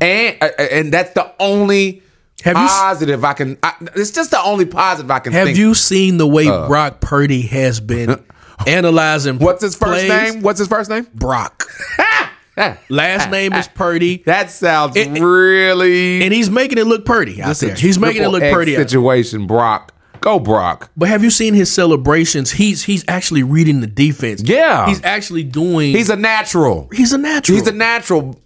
and 0.00 0.36
uh, 0.42 0.50
and 0.58 0.92
that's 0.92 1.12
the 1.14 1.32
only 1.38 2.02
Have 2.42 2.56
you 2.56 2.66
positive 2.66 3.24
I 3.24 3.32
can. 3.34 3.56
I, 3.62 3.74
it's 3.94 4.10
just 4.10 4.32
the 4.32 4.42
only 4.42 4.66
positive 4.66 5.10
I 5.10 5.20
can. 5.20 5.32
Have 5.32 5.46
think. 5.46 5.58
you 5.58 5.74
seen 5.74 6.16
the 6.16 6.26
way 6.26 6.46
Brock 6.46 7.00
Purdy 7.00 7.42
has 7.42 7.78
been 7.78 8.22
analyzing? 8.66 9.38
What's 9.38 9.62
his 9.62 9.76
first 9.76 10.06
plays? 10.06 10.34
name? 10.34 10.42
What's 10.42 10.58
his 10.58 10.68
first 10.68 10.90
name? 10.90 11.06
Brock. 11.14 11.68
Last 12.88 13.30
name 13.30 13.52
is 13.52 13.68
Purdy, 13.68 14.22
That 14.26 14.50
sounds 14.50 14.96
It- 14.96 15.08
really. 15.20 16.22
and 16.22 16.32
he's 16.32 16.50
making 16.50 16.78
it 16.78 16.86
look 16.86 17.04
pretty 17.04 17.42
out 17.42 17.56
there. 17.56 17.74
He's 17.74 17.98
making 17.98 18.22
it 18.22 18.28
look 18.28 18.42
X 18.42 18.54
pretty. 18.54 18.74
Situation, 18.76 19.46
Brock. 19.46 19.92
Go, 20.20 20.38
Brock. 20.38 20.90
But 20.96 21.08
have 21.08 21.24
you 21.24 21.30
seen 21.30 21.52
his 21.52 21.72
celebrations? 21.72 22.52
He's 22.52 22.84
he's 22.84 23.04
actually 23.08 23.42
reading 23.42 23.80
the 23.80 23.88
defense. 23.88 24.42
Yeah. 24.44 24.86
he's 24.86 25.02
actually 25.02 25.42
doing. 25.42 25.90
He's 25.90 26.10
a 26.10 26.16
natural. 26.16 26.88
he's 26.92 27.12
a 27.12 27.18
natural. 27.18 27.58
He's 27.58 27.66
a 27.66 27.72
natural. 27.72 28.40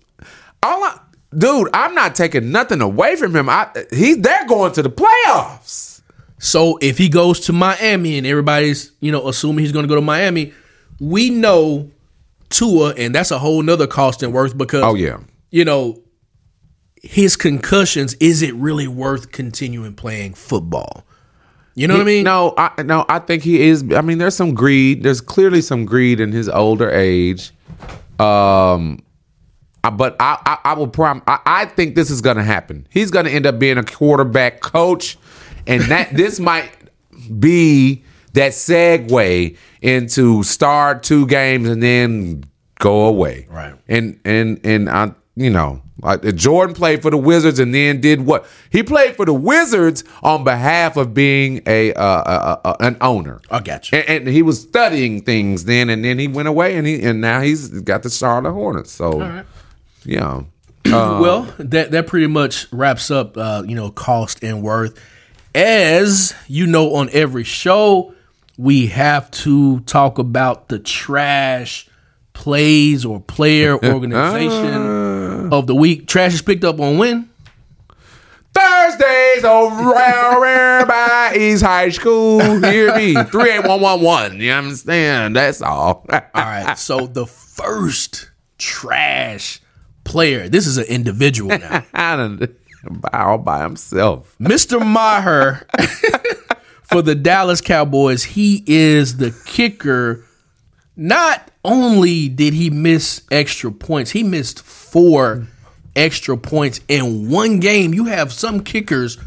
All 0.63 0.83
I, 0.85 0.99
dude, 1.37 1.69
I'm 1.75 1.95
not 1.95 2.15
taking 2.15 2.51
nothing 2.51 2.81
away 2.81 3.17
from 3.17 3.37
him. 3.37 3.51
I 3.51 3.69
he's 3.93 4.17
they're 4.19 4.47
going 4.47 4.73
to 4.73 4.83
the 4.83 4.89
playoffs. 4.91 6.01
so 6.39 6.79
if 6.81 6.97
he 6.97 7.11
goes 7.11 7.41
to 7.41 7.53
Miami 7.53 8.17
and 8.17 8.27
everybody's 8.27 8.93
you 9.01 9.13
know 9.13 9.29
assuming 9.29 9.65
he's 9.65 9.73
going 9.73 9.85
to 9.85 9.89
go 9.89 9.97
to 9.97 10.01
Miami, 10.01 10.55
we 10.99 11.29
know 11.29 11.91
Tua, 12.51 12.95
and 12.97 13.15
that's 13.15 13.31
a 13.31 13.39
whole 13.39 13.63
nother 13.63 13.87
cost 13.87 14.23
and 14.23 14.33
worth 14.33 14.57
because 14.57 14.83
Oh 14.85 14.95
yeah. 14.95 15.19
you 15.51 15.65
know 15.65 16.01
his 17.03 17.37
concussions. 17.37 18.15
Is 18.15 18.43
it 18.43 18.55
really 18.55 18.89
worth 18.89 19.33
continuing 19.33 19.95
playing 19.95 20.35
football? 20.35 21.05
You 21.75 21.87
know 21.87 21.95
what 21.95 22.01
I 22.03 22.07
mean? 22.07 22.25
No, 22.25 22.55
I 22.57 22.83
no, 22.83 23.05
I 23.09 23.19
think 23.19 23.43
he 23.43 23.61
is. 23.69 23.85
I 23.95 24.01
mean, 24.01 24.19
there's 24.19 24.35
some 24.35 24.55
greed. 24.55 25.03
There's 25.03 25.21
clearly 25.21 25.61
some 25.61 25.85
greed 25.85 26.21
in 26.21 26.33
his 26.33 26.49
older 26.49 26.91
age. 26.91 27.53
Um, 28.19 29.01
I- 29.85 29.91
but 29.91 30.17
I, 30.19 30.39
I, 30.47 30.59
I 30.71 30.73
will 30.75 30.89
prom. 30.89 31.23
I, 31.27 31.39
I 31.45 31.65
think 31.67 31.95
this 31.95 32.11
is 32.11 32.21
going 32.23 32.39
to 32.39 32.43
happen. 32.43 32.87
He's 32.91 33.11
going 33.11 33.27
to 33.27 33.31
end 33.31 33.47
up 33.47 33.59
being 33.59 33.77
a 33.79 33.85
quarterback 33.85 34.61
coach, 34.63 35.19
and 35.67 35.83
that 35.85 36.11
this 36.17 36.41
might 36.41 36.71
be 37.39 38.05
that 38.33 38.53
segue 38.53 39.57
into 39.87 40.43
start 40.43 41.05
two 41.05 41.27
games 41.29 41.69
and 41.69 41.83
then 41.83 42.45
go 42.79 43.07
away. 43.07 43.47
Right. 43.49 43.75
And 43.89 44.21
and 44.25 44.61
and 44.65 44.91
I, 44.91 45.13
you 45.37 45.49
know, 45.49 45.81
like 46.03 46.35
Jordan 46.35 46.75
played 46.75 47.03
for 47.03 47.11
the 47.11 47.17
Wizards 47.17 47.61
and 47.61 47.73
then 47.73 48.01
did 48.01 48.27
what? 48.27 48.47
He 48.71 48.83
played 48.83 49.15
for 49.15 49.25
the 49.25 49.33
Wizards 49.33 50.03
on 50.25 50.43
behalf 50.43 50.97
of 50.97 51.15
being 51.15 51.63
a 51.67 51.95
uh, 51.95 52.03
uh, 52.03 52.61
uh, 52.65 52.77
an 52.81 52.97
owner. 53.01 53.41
I 53.49 53.61
got 53.61 53.91
you. 53.91 53.99
And, 53.99 54.27
and 54.27 54.29
he 54.29 54.43
was 54.43 54.61
studying 54.61 55.23
things 55.23 55.65
then, 55.65 55.89
and 55.89 56.05
then 56.05 56.19
he 56.19 56.27
went 56.27 56.49
away, 56.49 56.77
and 56.77 56.87
he 56.87 57.03
and 57.03 57.21
now 57.21 57.41
he's 57.41 57.69
got 57.69 58.03
the 58.03 58.11
Charlotte 58.11 58.53
Hornets. 58.53 58.91
So, 58.91 59.45
yeah. 60.05 60.43
well, 60.85 61.43
that 61.59 61.93
that 61.93 62.09
pretty 62.09 62.27
much 62.27 62.67
wraps 62.73 63.11
up, 63.11 63.37
uh, 63.37 63.63
you 63.65 63.77
know, 63.77 63.91
cost 63.91 64.43
and 64.43 64.63
worth. 64.63 65.01
As 65.55 66.35
you 66.49 66.67
know, 66.67 66.97
on 66.97 67.09
every 67.13 67.45
show, 67.45 68.15
we 68.57 68.87
have 68.89 69.31
to 69.31 69.81
talk 69.81 70.19
about 70.19 70.69
the 70.69 70.79
trash 70.79 71.89
plays 72.33 73.05
or 73.05 73.21
player 73.21 73.79
ah. 73.83 73.93
organization 73.93 75.53
of 75.53 75.67
the 75.67 75.75
week. 75.75 76.07
Trash 76.07 76.35
is 76.35 76.43
picked 76.43 76.65
up 76.65 76.81
on 76.81 76.99
when? 76.99 77.31
Thursdays 78.55 79.45
around 79.45 80.89
by 80.89 81.37
East 81.39 81.63
High 81.63 81.91
School. 81.91 82.41
Hear 82.41 82.97
me? 82.97 83.13
38111. 83.13 84.41
You 84.41 84.53
understand? 84.53 85.37
That's 85.37 85.61
all. 85.61 86.07
All 86.11 86.21
right. 86.35 86.79
So 86.79 87.07
the 87.07 87.27
first 87.27 88.31
trash 88.57 89.61
player. 90.05 90.49
This 90.49 90.67
is 90.67 90.79
an 90.79 90.87
individual 90.87 91.59
now. 91.59 91.85
All 93.13 93.39
by 93.39 93.63
himself. 93.63 94.37
Mr. 94.41 94.85
Maher 94.85 95.67
for 96.89 97.03
the 97.03 97.15
Dallas 97.15 97.61
Cowboys, 97.61 98.23
he 98.25 98.63
is 98.67 99.17
the 99.17 99.35
kicker. 99.45 100.25
Not 100.97 101.51
only 101.65 102.29
did 102.29 102.55
he 102.55 102.71
miss 102.71 103.23
extra 103.31 103.71
points, 103.73 104.13
he 104.13 104.23
missed 104.23 104.63
four 104.63 105.47
extra 105.95 106.37
points 106.37 106.81
in 106.89 107.29
one 107.31 107.61
game. 107.61 107.93
You 107.93 108.05
have 108.07 108.33
some 108.33 108.63
kickers 108.63 109.19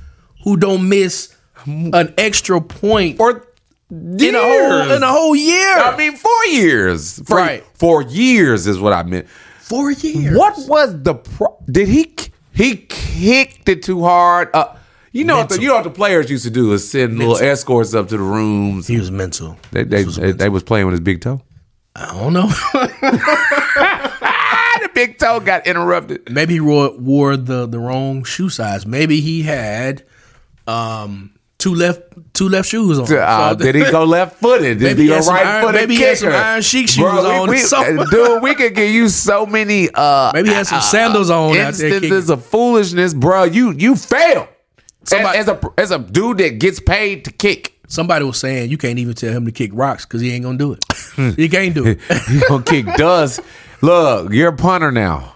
who 0.43 0.57
don't 0.57 0.87
miss 0.87 1.35
an 1.65 2.13
extra 2.17 2.61
point 2.61 3.19
Or 3.19 3.45
in 3.91 4.35
a 4.35 4.39
whole 4.39 4.91
in 4.91 5.03
a 5.03 5.07
whole 5.11 5.35
year. 5.35 5.77
I 5.77 5.95
mean, 5.97 6.15
four 6.15 6.45
years. 6.45 7.19
For, 7.27 7.35
Right. 7.37 7.63
Four 7.73 8.03
years 8.03 8.67
is 8.67 8.79
what 8.79 8.93
I 8.93 9.03
meant. 9.03 9.27
Four 9.59 9.91
years. 9.91 10.37
What 10.37 10.55
was 10.67 11.03
the 11.03 11.15
pro- 11.15 11.57
did 11.69 11.87
he 11.87 12.15
he 12.53 12.77
kicked 12.77 13.67
it 13.69 13.83
too 13.83 14.01
hard? 14.03 14.49
Uh, 14.53 14.75
you 15.11 15.23
know 15.23 15.37
what 15.37 15.49
the, 15.49 15.61
you 15.61 15.67
know 15.67 15.75
what 15.75 15.83
the 15.83 15.89
players 15.89 16.29
used 16.29 16.43
to 16.45 16.49
do 16.51 16.71
is 16.73 16.89
send 16.89 17.17
little 17.17 17.37
escorts 17.37 17.93
up 17.93 18.07
to 18.09 18.17
the 18.17 18.23
rooms. 18.23 18.87
He 18.87 18.97
was 18.97 19.11
mental. 19.11 19.57
They 19.71 19.83
they, 19.83 20.03
was 20.05 20.15
they, 20.15 20.21
mental. 20.23 20.37
they 20.37 20.49
was 20.49 20.63
playing 20.63 20.85
with 20.85 20.93
his 20.93 21.01
big 21.01 21.21
toe. 21.21 21.41
I 21.95 22.13
don't 22.13 22.33
know. 22.33 22.49
The 24.81 24.89
big 24.93 25.17
toe 25.19 25.39
got 25.41 25.67
interrupted. 25.67 26.31
Maybe 26.31 26.53
he 26.53 26.59
wore, 26.61 26.91
wore 26.97 27.35
the 27.35 27.65
the 27.67 27.79
wrong 27.79 28.23
shoe 28.23 28.49
size. 28.49 28.85
Maybe 28.85 29.19
he 29.19 29.41
had 29.41 30.03
um 30.67 31.31
two 31.57 31.75
left 31.75 32.01
two 32.33 32.47
left 32.47 32.69
shoes 32.69 32.97
on. 32.99 33.05
Uh, 33.13 33.49
So- 33.59 33.63
did 33.65 33.75
he 33.75 33.81
go 33.91 34.05
left 34.05 34.37
footed? 34.39 34.79
Did 34.79 34.97
he 34.97 35.07
go 35.07 35.19
right 35.19 35.45
iron- 35.45 35.65
footed? 35.65 35.81
maybe 35.81 35.95
he 35.95 36.01
had 36.03 36.17
some 36.17 36.29
Iron 36.31 36.61
Sheik 36.61 36.87
shoes 36.87 37.03
on 37.05 37.49
or 37.49 37.57
something. 37.57 37.97
dude, 38.09 38.41
we 38.41 38.55
could 38.55 38.73
give 38.73 38.89
you 38.89 39.09
so 39.09 39.45
many. 39.45 39.89
Uh, 39.93 40.31
Maybe 40.33 40.49
he 40.49 40.55
had 40.55 40.67
some 40.67 40.81
sandals 40.81 41.29
on 41.29 41.49
out 41.49 41.53
there 41.53 41.67
Instances 41.67 41.99
kicking. 42.25 42.31
of 42.33 42.45
foolishness, 42.45 43.13
bro. 43.13 43.43
You 43.43 43.71
you 43.71 43.95
fail. 43.97 44.47
Somebody- 45.09 45.37
as, 45.39 45.49
as 45.49 45.57
a 45.63 45.69
as 45.77 45.91
a 45.91 45.99
dude 45.99 46.37
that 46.39 46.59
gets 46.59 46.79
paid 46.79 47.25
to 47.25 47.31
kick. 47.31 47.75
Somebody 47.87 48.23
was 48.23 48.37
saying 48.37 48.69
you 48.69 48.77
can't 48.77 48.99
even 48.99 49.15
tell 49.15 49.33
him 49.33 49.45
to 49.45 49.51
kick 49.51 49.71
rocks 49.73 50.05
because 50.05 50.21
he 50.21 50.31
ain't 50.31 50.43
gonna 50.43 50.57
do 50.59 50.73
it. 50.73 51.35
he 51.35 51.49
can't 51.49 51.73
do 51.73 51.85
it. 51.87 51.99
You 52.29 52.41
gonna 52.47 52.63
kick 52.63 52.85
dust. 52.97 53.39
Look, 53.81 54.31
you're 54.31 54.49
a 54.49 54.55
punter 54.55 54.91
now. 54.91 55.33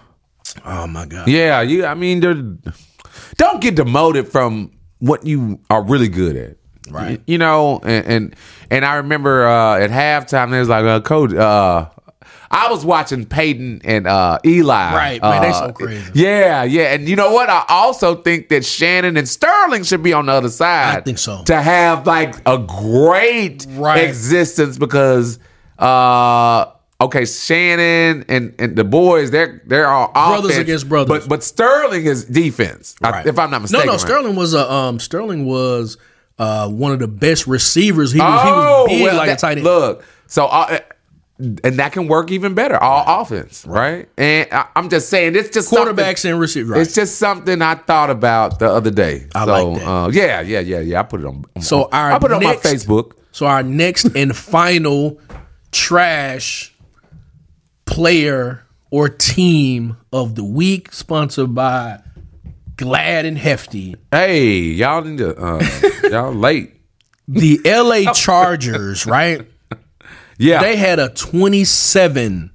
Oh 0.64 0.86
my 0.86 1.04
god. 1.06 1.26
Yeah, 1.28 1.62
you. 1.62 1.84
I 1.84 1.94
mean, 1.94 2.20
don't 2.20 3.60
get 3.60 3.74
demoted 3.74 4.28
from 4.28 4.70
what 4.98 5.26
you 5.26 5.58
are 5.68 5.82
really 5.82 6.08
good 6.08 6.36
at. 6.36 6.56
Right. 6.90 7.20
You 7.26 7.38
know, 7.38 7.80
and 7.82 8.06
and, 8.06 8.36
and 8.70 8.84
I 8.84 8.96
remember 8.96 9.46
uh, 9.48 9.78
at 9.78 9.90
halftime 9.90 10.50
there 10.50 10.60
was 10.60 10.68
like 10.68 10.84
a 10.84 11.00
coach. 11.00 11.32
Uh, 11.32 11.88
I 12.50 12.70
was 12.70 12.84
watching 12.84 13.26
Peyton 13.26 13.80
and 13.84 14.06
uh, 14.06 14.38
Eli. 14.44 14.94
Right, 14.94 15.22
man, 15.22 15.42
they 15.42 15.48
uh, 15.48 15.66
so 15.68 15.72
crazy. 15.72 16.10
Yeah, 16.14 16.64
yeah, 16.64 16.94
and 16.94 17.08
you 17.08 17.16
know 17.16 17.32
what? 17.32 17.48
I 17.50 17.64
also 17.68 18.14
think 18.16 18.48
that 18.50 18.64
Shannon 18.64 19.16
and 19.16 19.28
Sterling 19.28 19.82
should 19.84 20.02
be 20.02 20.12
on 20.12 20.26
the 20.26 20.32
other 20.32 20.48
side. 20.50 20.98
I 20.98 21.00
think 21.00 21.18
so. 21.18 21.42
To 21.44 21.60
have 21.60 22.06
like 22.06 22.36
a 22.46 22.58
great 22.58 23.66
Right. 23.70 24.04
existence 24.04 24.78
because. 24.78 25.38
uh 25.78 26.66
Okay, 27.00 27.24
Shannon 27.24 28.24
and, 28.28 28.54
and 28.58 28.76
the 28.76 28.84
boys, 28.84 29.32
they're 29.32 29.60
they're 29.66 29.88
all 29.88 30.12
Brothers 30.12 30.52
offense, 30.52 30.62
against 30.62 30.88
brothers. 30.88 31.22
But 31.22 31.28
but 31.28 31.42
Sterling 31.42 32.06
is 32.06 32.24
defense, 32.24 32.94
I- 33.02 33.24
if 33.26 33.36
I'm 33.36 33.50
not 33.50 33.62
mistaken. 33.62 33.86
No, 33.86 33.92
no. 33.92 33.98
right? 33.98 34.00
Sterling 34.00 34.36
was 34.36 34.54
a 34.54 34.72
um. 34.72 35.00
Sterling 35.00 35.44
was 35.44 35.98
uh 36.38 36.68
one 36.68 36.92
of 36.92 37.00
the 37.00 37.08
best 37.08 37.48
receivers. 37.48 38.12
He 38.12 38.20
was. 38.20 38.40
Oh, 38.44 38.86
he 38.88 38.94
was 38.94 38.98
big 39.00 39.02
well, 39.06 39.16
like 39.16 39.26
that- 39.26 39.38
a 39.38 39.40
tight 39.40 39.56
end. 39.58 39.64
Look, 39.64 40.04
so 40.28 40.46
uh, 40.46 40.78
and 41.38 41.58
that 41.78 41.92
can 41.92 42.06
work 42.06 42.30
even 42.30 42.54
better. 42.54 42.76
All 42.76 43.22
offense, 43.22 43.66
right? 43.66 44.08
And 44.16 44.48
I, 44.52 44.68
I'm 44.76 44.88
just 44.88 45.08
saying, 45.08 45.34
it's 45.34 45.50
just 45.50 45.72
Quarterbacks 45.72 46.28
and 46.28 46.38
receivers. 46.38 46.70
Right. 46.70 46.80
It's 46.80 46.94
just 46.94 47.18
something 47.18 47.60
I 47.60 47.74
thought 47.74 48.10
about 48.10 48.60
the 48.60 48.70
other 48.70 48.90
day. 48.90 49.26
I 49.34 49.44
so, 49.44 49.50
like 49.50 49.78
that. 49.78 49.88
Uh, 49.88 50.08
yeah, 50.12 50.40
yeah, 50.42 50.60
yeah, 50.60 50.80
yeah. 50.80 51.00
I 51.00 51.02
put 51.02 51.20
it 51.20 51.26
on. 51.26 51.44
So 51.60 51.88
our 51.90 52.12
I 52.12 52.18
put 52.18 52.30
it 52.30 52.34
on 52.34 52.44
my 52.44 52.56
Facebook. 52.56 53.12
So 53.32 53.46
our 53.46 53.64
next 53.64 54.04
and 54.14 54.36
final 54.36 55.20
trash 55.72 56.72
player 57.84 58.64
or 58.90 59.08
team 59.08 59.96
of 60.12 60.36
the 60.36 60.44
week, 60.44 60.92
sponsored 60.92 61.52
by 61.52 62.00
Glad 62.76 63.24
and 63.24 63.36
Hefty. 63.36 63.96
Hey, 64.12 64.52
y'all 64.60 65.02
need 65.02 65.18
to. 65.18 65.36
Uh, 65.36 65.64
y'all 66.04 66.32
late. 66.32 66.74
The 67.26 67.60
LA 67.64 68.12
Chargers, 68.14 69.04
right? 69.04 69.48
Yeah, 70.38 70.60
They 70.62 70.76
had 70.76 70.98
a 70.98 71.08
27 71.10 72.50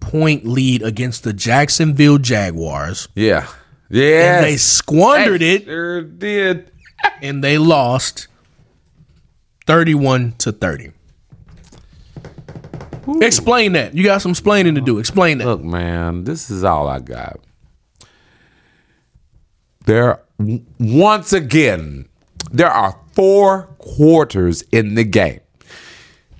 point 0.00 0.46
lead 0.46 0.82
against 0.82 1.22
the 1.24 1.32
Jacksonville 1.32 2.18
Jaguars. 2.18 3.08
yeah, 3.14 3.46
yeah. 3.90 4.36
And 4.36 4.44
they 4.44 4.56
squandered 4.56 5.42
it 5.42 5.64
Sure 5.64 6.02
did. 6.02 6.70
and 7.22 7.42
they 7.44 7.58
lost 7.58 8.26
31 9.66 10.32
to 10.38 10.52
30. 10.52 10.92
Explain 13.22 13.72
that. 13.72 13.94
You 13.94 14.04
got 14.04 14.20
some 14.20 14.32
explaining 14.32 14.74
to 14.74 14.80
do. 14.80 14.98
Explain 14.98 15.38
that. 15.38 15.46
Look, 15.46 15.62
man, 15.62 16.24
this 16.24 16.50
is 16.50 16.62
all 16.64 16.88
I 16.88 16.98
got. 16.98 17.40
There, 19.86 20.20
once 20.78 21.32
again, 21.32 22.06
there 22.52 22.68
are 22.70 22.98
four 23.14 23.62
quarters 23.78 24.62
in 24.72 24.94
the 24.94 25.04
game. 25.04 25.40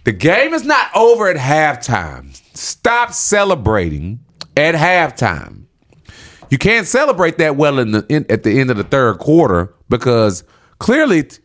The 0.09 0.13
game 0.13 0.55
is 0.55 0.65
not 0.65 0.89
over 0.97 1.29
at 1.29 1.37
halftime. 1.37 2.35
Stop 2.57 3.13
celebrating 3.13 4.21
at 4.57 4.75
halftime. 4.75 5.65
You 6.49 6.57
can't 6.57 6.87
celebrate 6.87 7.37
that 7.37 7.57
well 7.57 7.79
in 7.79 7.91
the 7.93 8.07
in, 8.09 8.25
at 8.31 8.43
the 8.43 8.59
end 8.59 8.71
of 8.71 8.79
the 8.79 8.85
third 8.85 9.19
quarter 9.19 9.75
because 9.91 10.45
clearly 10.79 11.25
t- 11.25 11.43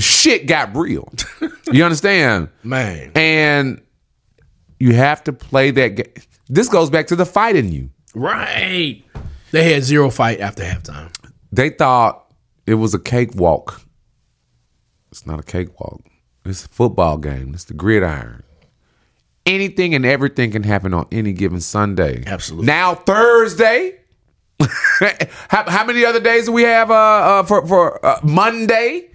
shit 0.00 0.48
got 0.48 0.74
real. 0.74 1.08
you 1.70 1.84
understand? 1.84 2.48
Man. 2.64 3.12
And 3.14 3.80
you 4.80 4.92
have 4.92 5.22
to 5.22 5.32
play 5.32 5.70
that 5.70 5.94
game. 5.94 6.12
This 6.48 6.68
goes 6.68 6.90
back 6.90 7.06
to 7.06 7.14
the 7.14 7.24
fight 7.24 7.54
in 7.54 7.70
you. 7.70 7.90
Right. 8.16 9.04
They 9.52 9.72
had 9.72 9.84
zero 9.84 10.10
fight 10.10 10.40
after 10.40 10.64
halftime. 10.64 11.14
They 11.52 11.70
thought 11.70 12.34
it 12.66 12.74
was 12.74 12.92
a 12.92 12.98
cakewalk. 12.98 13.80
It's 15.12 15.28
not 15.28 15.38
a 15.38 15.44
cakewalk. 15.44 16.00
It's 16.50 16.64
a 16.64 16.68
football 16.68 17.16
game. 17.16 17.52
It's 17.54 17.64
the 17.64 17.74
gridiron. 17.74 18.42
Anything 19.46 19.94
and 19.94 20.04
everything 20.04 20.50
can 20.50 20.62
happen 20.62 20.92
on 20.92 21.06
any 21.10 21.32
given 21.32 21.60
Sunday. 21.60 22.22
Absolutely. 22.26 22.66
Now 22.66 22.94
Thursday. 22.94 23.96
how, 25.48 25.64
how 25.70 25.84
many 25.86 26.04
other 26.04 26.20
days 26.20 26.44
do 26.46 26.52
we 26.52 26.62
have 26.64 26.90
uh, 26.90 26.94
uh, 26.94 27.42
for 27.44 27.66
for 27.66 28.04
uh, 28.04 28.20
Monday? 28.22 29.08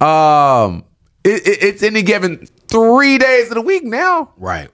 Um, 0.00 0.84
it, 1.24 1.46
it- 1.46 1.62
it's 1.62 1.82
any 1.82 2.02
given 2.02 2.46
three 2.68 3.18
days 3.18 3.48
of 3.48 3.54
the 3.56 3.62
week 3.62 3.82
now. 3.84 4.32
Right. 4.36 4.70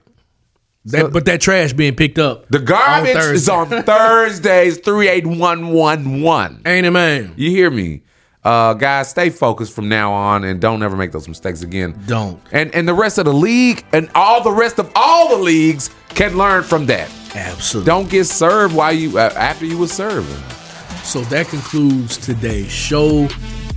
That, 0.85 1.13
but 1.13 1.25
that 1.25 1.39
trash 1.39 1.71
being 1.71 1.95
picked 1.95 2.19
up. 2.19 2.49
The 2.49 2.59
garbage 2.59 3.15
on 3.15 3.33
is 3.33 3.47
on 3.47 3.69
Thursdays, 3.83 4.77
38111. 4.79 6.61
Ain't 6.65 6.85
it, 6.85 6.91
man? 6.91 7.33
You 7.37 7.49
hear 7.51 7.71
me? 7.71 8.03
Uh, 8.43 8.73
guys, 8.73 9.09
stay 9.09 9.29
focused 9.29 9.73
from 9.73 9.87
now 9.87 10.11
on 10.11 10.43
and 10.43 10.59
don't 10.59 10.83
ever 10.83 10.97
make 10.97 11.11
those 11.13 11.27
mistakes 11.29 11.61
again. 11.61 11.97
Don't. 12.07 12.41
And 12.51 12.73
and 12.75 12.87
the 12.87 12.93
rest 12.93 13.17
of 13.17 13.25
the 13.25 13.33
league 13.33 13.85
and 13.93 14.09
all 14.15 14.43
the 14.43 14.51
rest 14.51 14.79
of 14.79 14.91
all 14.95 15.29
the 15.29 15.41
leagues 15.41 15.89
can 16.09 16.37
learn 16.37 16.63
from 16.63 16.85
that. 16.87 17.09
Absolutely. 17.35 17.89
Don't 17.89 18.09
get 18.09 18.25
served 18.25 18.75
while 18.75 18.91
you 18.91 19.17
uh, 19.17 19.33
after 19.37 19.65
you 19.65 19.77
were 19.77 19.87
serving. 19.87 20.43
So 21.03 21.21
that 21.25 21.47
concludes 21.47 22.17
today's 22.17 22.71
show 22.71 23.27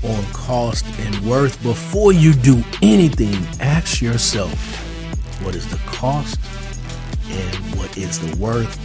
on 0.02 0.24
cost 0.32 0.84
and 0.98 1.18
worth. 1.20 1.62
Before 1.62 2.12
you 2.12 2.32
do 2.32 2.62
anything, 2.82 3.36
ask 3.60 4.02
yourself 4.02 4.52
what 5.44 5.54
is 5.54 5.68
the 5.70 5.78
cost 5.86 6.40
and 7.28 7.54
what 7.76 7.96
is 7.96 8.18
the 8.18 8.36
worth? 8.36 8.76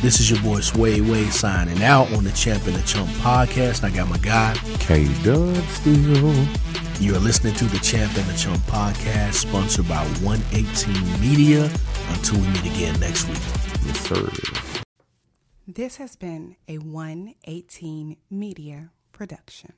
This 0.00 0.20
is 0.20 0.30
your 0.30 0.40
boy 0.42 0.60
Swade 0.60 1.08
Wade 1.08 1.32
signing 1.32 1.82
out 1.82 2.12
on 2.12 2.22
the 2.22 2.30
Champ 2.30 2.64
and 2.68 2.76
the 2.76 2.82
Chump 2.86 3.08
podcast. 3.16 3.82
I 3.82 3.90
got 3.90 4.08
my 4.08 4.18
guy. 4.18 4.54
K 4.78 5.08
Dud 5.24 5.56
still. 5.70 6.34
You're 7.00 7.18
listening 7.18 7.54
to 7.54 7.64
the 7.64 7.80
Champ 7.80 8.16
and 8.16 8.24
the 8.26 8.38
Chump 8.38 8.58
podcast, 8.66 9.34
sponsored 9.34 9.88
by 9.88 10.04
118 10.22 11.20
Media. 11.20 11.64
Until 12.10 12.38
we 12.38 12.46
meet 12.46 12.66
again 12.66 13.00
next 13.00 13.26
week. 13.26 13.38
Yes, 13.86 14.00
sir. 14.00 14.30
This 15.66 15.96
has 15.96 16.14
been 16.14 16.54
a 16.68 16.78
118 16.78 18.18
Media 18.30 18.90
production. 19.10 19.72